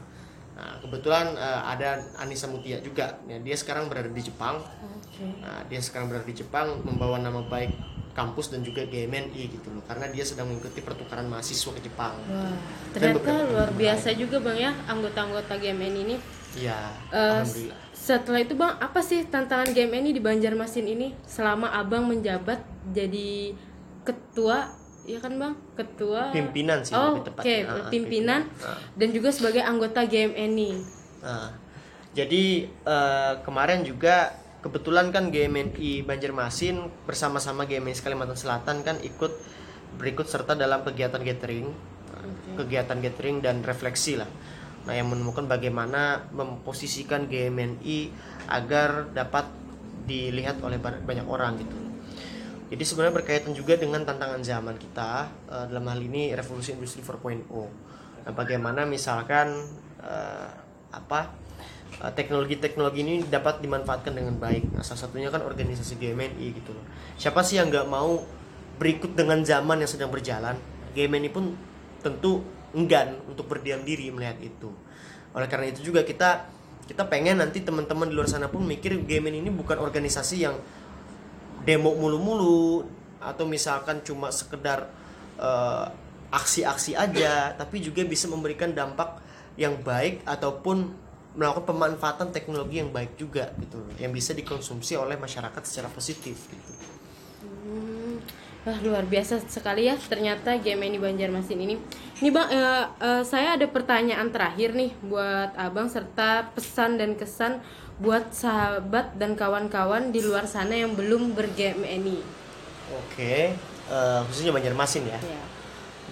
nah, 0.54 0.78
kebetulan 0.80 1.34
eh, 1.34 1.62
ada 1.68 2.00
Anissa 2.18 2.46
Mutia 2.46 2.78
juga. 2.80 3.18
Ya, 3.26 3.38
dia 3.38 3.56
sekarang 3.58 3.90
berada 3.90 4.08
di 4.08 4.22
Jepang. 4.22 4.62
Oke. 4.62 5.26
nah, 5.38 5.62
dia 5.70 5.78
sekarang 5.78 6.10
berada 6.10 6.26
di 6.26 6.34
Jepang 6.34 6.82
membawa 6.82 7.22
nama 7.22 7.42
baik 7.46 7.70
kampus 8.14 8.54
dan 8.54 8.62
juga 8.62 8.86
GMNI 8.86 9.42
gitu 9.50 9.74
loh 9.74 9.82
karena 9.90 10.06
dia 10.06 10.22
sedang 10.22 10.46
mengikuti 10.46 10.78
pertukaran 10.80 11.26
mahasiswa 11.26 11.74
ke 11.74 11.82
Jepang. 11.82 12.14
Wah, 12.30 12.54
ternyata 12.94 13.42
luar 13.50 13.70
biasa 13.74 14.14
juga 14.14 14.38
bang 14.38 14.70
ya 14.70 14.72
anggota-anggota 14.86 15.58
GMN 15.58 15.94
ini. 16.06 16.16
ya 16.54 16.94
Eh, 17.10 17.18
alhamdulillah. 17.18 17.78
setelah 17.90 18.40
itu 18.46 18.54
bang, 18.54 18.72
apa 18.78 19.00
sih 19.02 19.26
tantangan 19.26 19.74
GMN 19.74 20.14
di 20.14 20.22
Banjarmasin 20.22 20.86
ini? 20.86 21.10
Selama 21.26 21.74
abang 21.74 22.06
menjabat 22.06 22.62
jadi 22.94 23.58
ketua, 24.06 24.70
ya 25.04 25.18
kan 25.18 25.36
bang, 25.36 25.52
ketua 25.74 26.32
pimpinan 26.32 26.80
sih 26.80 26.92
Oh, 26.92 27.12
lebih 27.12 27.22
oke, 27.22 27.28
tepatnya 27.30 27.56
Ah, 27.62 27.88
pimpinan 27.88 28.40
Ah. 28.58 28.78
dan 28.94 29.08
juga 29.10 29.28
sebagai 29.28 29.60
anggota 29.60 30.00
GMNI. 30.02 30.70
Nah, 31.20 31.52
jadi 32.12 32.44
eh, 32.66 33.32
kemarin 33.40 33.82
juga 33.82 34.32
kebetulan 34.60 35.10
kan 35.10 35.28
GMNI 35.28 36.02
Banjarmasin 36.02 36.76
bersama-sama 37.04 37.64
GMNI 37.64 37.94
Kalimantan 37.94 38.34
Selatan 38.34 38.80
kan 38.80 38.96
ikut 38.98 39.32
berikut 39.94 40.24
serta 40.24 40.54
dalam 40.54 40.80
kegiatan 40.82 41.20
gathering, 41.20 41.68
kegiatan 42.54 42.98
gathering 42.98 43.38
dan 43.38 43.60
refleksi 43.60 44.16
lah. 44.16 44.26
Nah, 44.84 44.92
yang 44.92 45.08
menemukan 45.08 45.44
bagaimana 45.44 46.28
memposisikan 46.30 47.24
GMNI 47.24 48.12
agar 48.46 49.08
dapat 49.10 49.48
dilihat 50.04 50.60
oleh 50.60 50.76
ba- 50.76 50.96
banyak 50.98 51.24
orang 51.24 51.56
gitu. 51.56 51.76
Jadi 52.74 52.90
sebenarnya 52.90 53.14
berkaitan 53.22 53.54
juga 53.54 53.78
dengan 53.78 54.02
tantangan 54.02 54.42
zaman 54.42 54.74
kita 54.74 55.30
eh, 55.46 55.64
dalam 55.70 55.86
hal 55.86 56.00
ini 56.02 56.34
revolusi 56.34 56.74
industri 56.74 57.06
4.0. 57.06 57.46
Nah, 57.46 58.34
bagaimana 58.34 58.82
misalkan 58.82 59.54
eh, 60.02 60.50
apa 60.90 61.30
eh, 62.02 62.10
teknologi-teknologi 62.18 63.06
ini 63.06 63.14
dapat 63.30 63.62
dimanfaatkan 63.62 64.10
dengan 64.10 64.34
baik. 64.42 64.74
Nah, 64.74 64.82
salah 64.82 65.06
satunya 65.06 65.30
kan 65.30 65.46
organisasi 65.46 66.02
GMNI 66.02 66.46
gitu 66.50 66.74
loh. 66.74 66.82
Siapa 67.14 67.46
sih 67.46 67.62
yang 67.62 67.70
nggak 67.70 67.86
mau 67.86 68.26
berikut 68.82 69.14
dengan 69.14 69.46
zaman 69.46 69.78
yang 69.78 69.90
sedang 69.94 70.10
berjalan? 70.10 70.58
GMNI 70.98 71.30
pun 71.30 71.54
tentu 72.02 72.42
enggan 72.74 73.22
untuk 73.30 73.46
berdiam 73.46 73.86
diri 73.86 74.10
melihat 74.10 74.42
itu. 74.42 74.74
Oleh 75.30 75.46
karena 75.46 75.70
itu 75.70 75.94
juga 75.94 76.02
kita 76.02 76.50
kita 76.90 77.06
pengen 77.06 77.38
nanti 77.38 77.62
teman-teman 77.62 78.10
di 78.10 78.18
luar 78.18 78.26
sana 78.26 78.50
pun 78.50 78.66
mikir 78.66 78.98
GMNI 79.06 79.46
ini 79.46 79.50
bukan 79.54 79.78
organisasi 79.78 80.42
yang 80.42 80.58
demo 81.64 81.96
mulu-mulu 81.96 82.84
atau 83.18 83.48
misalkan 83.48 84.04
cuma 84.04 84.28
sekedar 84.28 84.86
eh, 85.40 85.86
aksi-aksi 86.28 86.98
aja 86.98 87.56
tapi 87.56 87.80
juga 87.80 88.04
bisa 88.04 88.28
memberikan 88.28 88.70
dampak 88.70 89.22
yang 89.54 89.78
baik 89.80 90.26
ataupun 90.26 90.92
melakukan 91.34 91.66
pemanfaatan 91.66 92.30
teknologi 92.30 92.78
yang 92.78 92.94
baik 92.94 93.18
juga 93.18 93.50
gitu 93.58 93.82
yang 93.98 94.14
bisa 94.14 94.30
dikonsumsi 94.30 94.94
oleh 94.94 95.18
masyarakat 95.18 95.62
secara 95.66 95.90
positif 95.90 96.38
gitu. 96.46 96.93
Wah 98.64 98.80
luar 98.80 99.04
biasa 99.04 99.44
sekali 99.44 99.92
ya 99.92 99.96
ternyata 100.00 100.56
GMNI 100.56 100.96
Banjarmasin 100.96 101.60
ini. 101.60 101.76
Ini 102.24 102.28
bang, 102.32 102.48
eh, 102.48 102.84
eh, 102.96 103.22
saya 103.28 103.60
ada 103.60 103.66
pertanyaan 103.68 104.32
terakhir 104.32 104.72
nih 104.72 104.96
buat 105.04 105.52
abang 105.52 105.84
serta 105.84 106.48
pesan 106.56 106.96
dan 106.96 107.12
kesan 107.12 107.60
buat 108.00 108.32
sahabat 108.32 109.20
dan 109.20 109.36
kawan-kawan 109.36 110.10
di 110.16 110.24
luar 110.24 110.48
sana 110.48 110.72
yang 110.72 110.96
belum 110.96 111.36
ber-GMNI. 111.36 112.18
Oke, 112.96 113.52
eh, 113.92 114.20
khususnya 114.32 114.56
Banjarmasin 114.56 115.12
ya. 115.12 115.20
Ya. 115.20 115.44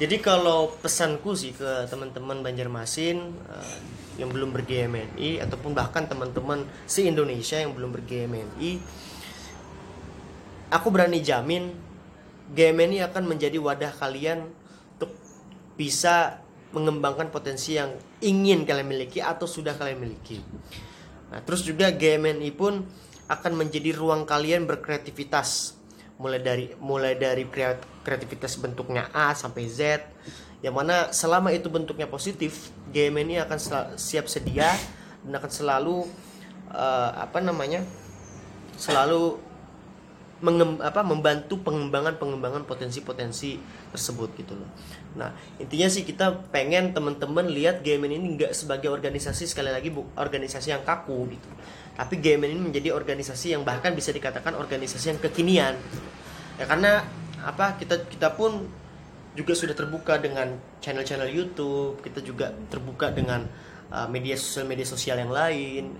Jadi 0.04 0.20
kalau 0.20 0.76
pesanku 0.84 1.32
sih 1.32 1.56
ke 1.56 1.88
teman-teman 1.88 2.44
Banjarmasin 2.44 3.32
eh, 3.32 3.76
yang 4.20 4.28
belum 4.28 4.52
ber-GMNI 4.52 5.40
ataupun 5.40 5.72
bahkan 5.72 6.04
teman-teman 6.04 6.68
se-Indonesia 6.84 7.56
yang 7.56 7.72
belum 7.72 7.96
ber-GMNI 7.96 8.72
aku 10.72 10.88
berani 10.88 11.20
jamin 11.20 11.91
GMNI 12.52 13.08
akan 13.08 13.24
menjadi 13.32 13.56
wadah 13.56 13.92
kalian 13.96 14.52
untuk 14.96 15.12
bisa 15.74 16.44
mengembangkan 16.72 17.28
potensi 17.28 17.76
yang 17.76 17.92
ingin 18.24 18.64
kalian 18.64 18.88
miliki 18.88 19.20
atau 19.20 19.44
sudah 19.44 19.76
kalian 19.76 20.00
miliki. 20.00 20.40
Nah, 21.32 21.40
terus 21.44 21.64
juga 21.64 21.92
GMNI 21.92 22.50
pun 22.52 22.84
akan 23.28 23.52
menjadi 23.56 23.96
ruang 23.96 24.28
kalian 24.28 24.68
berkreativitas 24.68 25.80
mulai 26.20 26.38
dari 26.38 26.70
mulai 26.78 27.16
dari 27.16 27.48
kreat- 27.48 28.04
kreativitas 28.04 28.60
bentuknya 28.60 29.08
A 29.10 29.32
sampai 29.32 29.66
Z 29.66 30.04
yang 30.62 30.78
mana 30.78 31.10
selama 31.10 31.50
itu 31.50 31.66
bentuknya 31.66 32.06
positif 32.06 32.70
GMNI 32.94 33.42
akan 33.48 33.58
sel- 33.58 33.90
siap 33.98 34.30
sedia 34.30 34.70
dan 35.26 35.32
akan 35.34 35.50
selalu 35.50 36.06
eh, 36.70 37.10
apa 37.18 37.42
namanya 37.42 37.82
selalu 38.78 39.40
apa 40.82 41.06
membantu 41.06 41.62
pengembangan 41.62 42.18
pengembangan 42.18 42.66
potensi-potensi 42.66 43.62
tersebut 43.94 44.34
gitu 44.34 44.58
loh. 44.58 44.66
Nah 45.14 45.30
intinya 45.62 45.86
sih 45.86 46.02
kita 46.02 46.50
pengen 46.50 46.90
teman-teman 46.90 47.46
lihat 47.46 47.86
GMN 47.86 48.18
ini 48.18 48.28
nggak 48.34 48.50
sebagai 48.50 48.90
organisasi 48.90 49.46
sekali 49.46 49.70
lagi 49.70 49.94
bu 49.94 50.02
organisasi 50.18 50.74
yang 50.74 50.82
kaku 50.82 51.30
gitu. 51.30 51.46
Tapi 51.94 52.18
GMN 52.18 52.58
ini 52.58 52.62
menjadi 52.74 52.90
organisasi 52.90 53.54
yang 53.54 53.62
bahkan 53.62 53.94
bisa 53.94 54.10
dikatakan 54.10 54.58
organisasi 54.58 55.14
yang 55.14 55.20
kekinian. 55.22 55.78
Ya 56.58 56.66
karena 56.66 57.06
apa 57.38 57.78
kita 57.78 58.10
kita 58.10 58.34
pun 58.34 58.66
juga 59.38 59.54
sudah 59.54 59.72
terbuka 59.72 60.20
dengan 60.20 60.58
channel-channel 60.82 61.30
YouTube, 61.30 62.02
kita 62.04 62.20
juga 62.20 62.52
terbuka 62.68 63.14
dengan 63.14 63.46
uh, 63.94 64.10
media 64.10 64.34
sosial 64.34 64.66
media 64.66 64.84
sosial 64.84 65.16
yang 65.22 65.32
lain. 65.32 65.94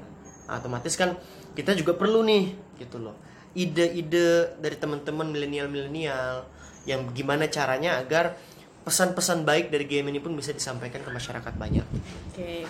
Nah, 0.51 0.59
otomatis 0.59 0.99
kan 0.99 1.17
kita 1.55 1.73
juga 1.79 1.95
perlu 1.97 2.27
nih 2.27 2.53
gitu 2.83 2.99
loh 2.99 3.32
ide-ide 3.53 4.57
dari 4.59 4.77
teman-teman 4.77 5.29
milenial-milenial 5.29 6.49
yang 6.89 7.07
gimana 7.13 7.47
caranya 7.47 8.01
agar 8.01 8.35
pesan-pesan 8.83 9.47
baik 9.47 9.71
dari 9.71 9.87
game 9.87 10.11
ini 10.11 10.19
pun 10.19 10.35
bisa 10.35 10.51
disampaikan 10.51 11.05
ke 11.05 11.11
masyarakat 11.11 11.55
banyak. 11.55 11.87
Oke. 12.33 12.67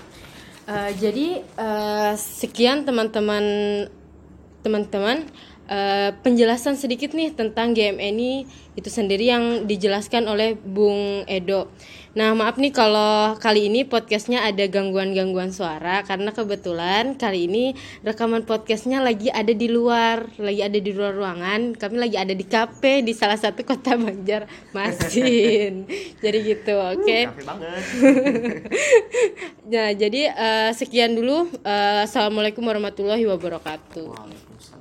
Eh, 0.62 0.90
jadi 1.00 1.42
eh, 1.42 2.12
sekian 2.14 2.84
teman-teman 2.84 3.44
teman-teman 4.62 5.26
eh, 5.68 6.11
penjelasan 6.22 6.75
sedikit 6.79 7.12
nih 7.12 7.35
tentang 7.35 7.75
GMNI 7.77 8.46
itu 8.72 8.88
sendiri 8.88 9.29
yang 9.29 9.68
dijelaskan 9.68 10.25
oleh 10.25 10.57
Bung 10.57 11.29
Edo. 11.29 11.68
Nah 12.12 12.37
maaf 12.37 12.61
nih 12.61 12.77
kalau 12.77 13.40
kali 13.40 13.72
ini 13.72 13.88
podcastnya 13.88 14.44
ada 14.44 14.68
gangguan-gangguan 14.68 15.48
suara 15.48 16.05
karena 16.05 16.29
kebetulan 16.29 17.16
kali 17.16 17.48
ini 17.48 17.72
rekaman 18.05 18.44
podcastnya 18.44 19.01
lagi 19.01 19.33
ada 19.33 19.57
di 19.57 19.68
luar, 19.72 20.29
lagi 20.37 20.61
ada 20.61 20.77
di 20.77 20.92
luar 20.92 21.16
ruangan. 21.16 21.72
Kami 21.72 21.96
lagi 21.96 22.20
ada 22.20 22.37
di 22.37 22.44
kafe 22.44 23.01
di 23.01 23.16
salah 23.16 23.40
satu 23.40 23.64
kota 23.64 23.96
Banjarmasin. 24.03 25.88
Jadi 26.20 26.38
gitu, 26.44 26.75
oke. 26.77 27.18
Banget. 27.44 27.83
Nah, 29.72 29.88
jadi 29.96 30.29
eh, 30.29 30.70
sekian 30.77 31.16
dulu. 31.16 31.48
Eh, 31.64 32.05
Assalamualaikum 32.05 32.61
warahmatullahi 32.61 33.25
wabarakatuh. 33.25 34.05
Waalaikumsalam. 34.05 34.71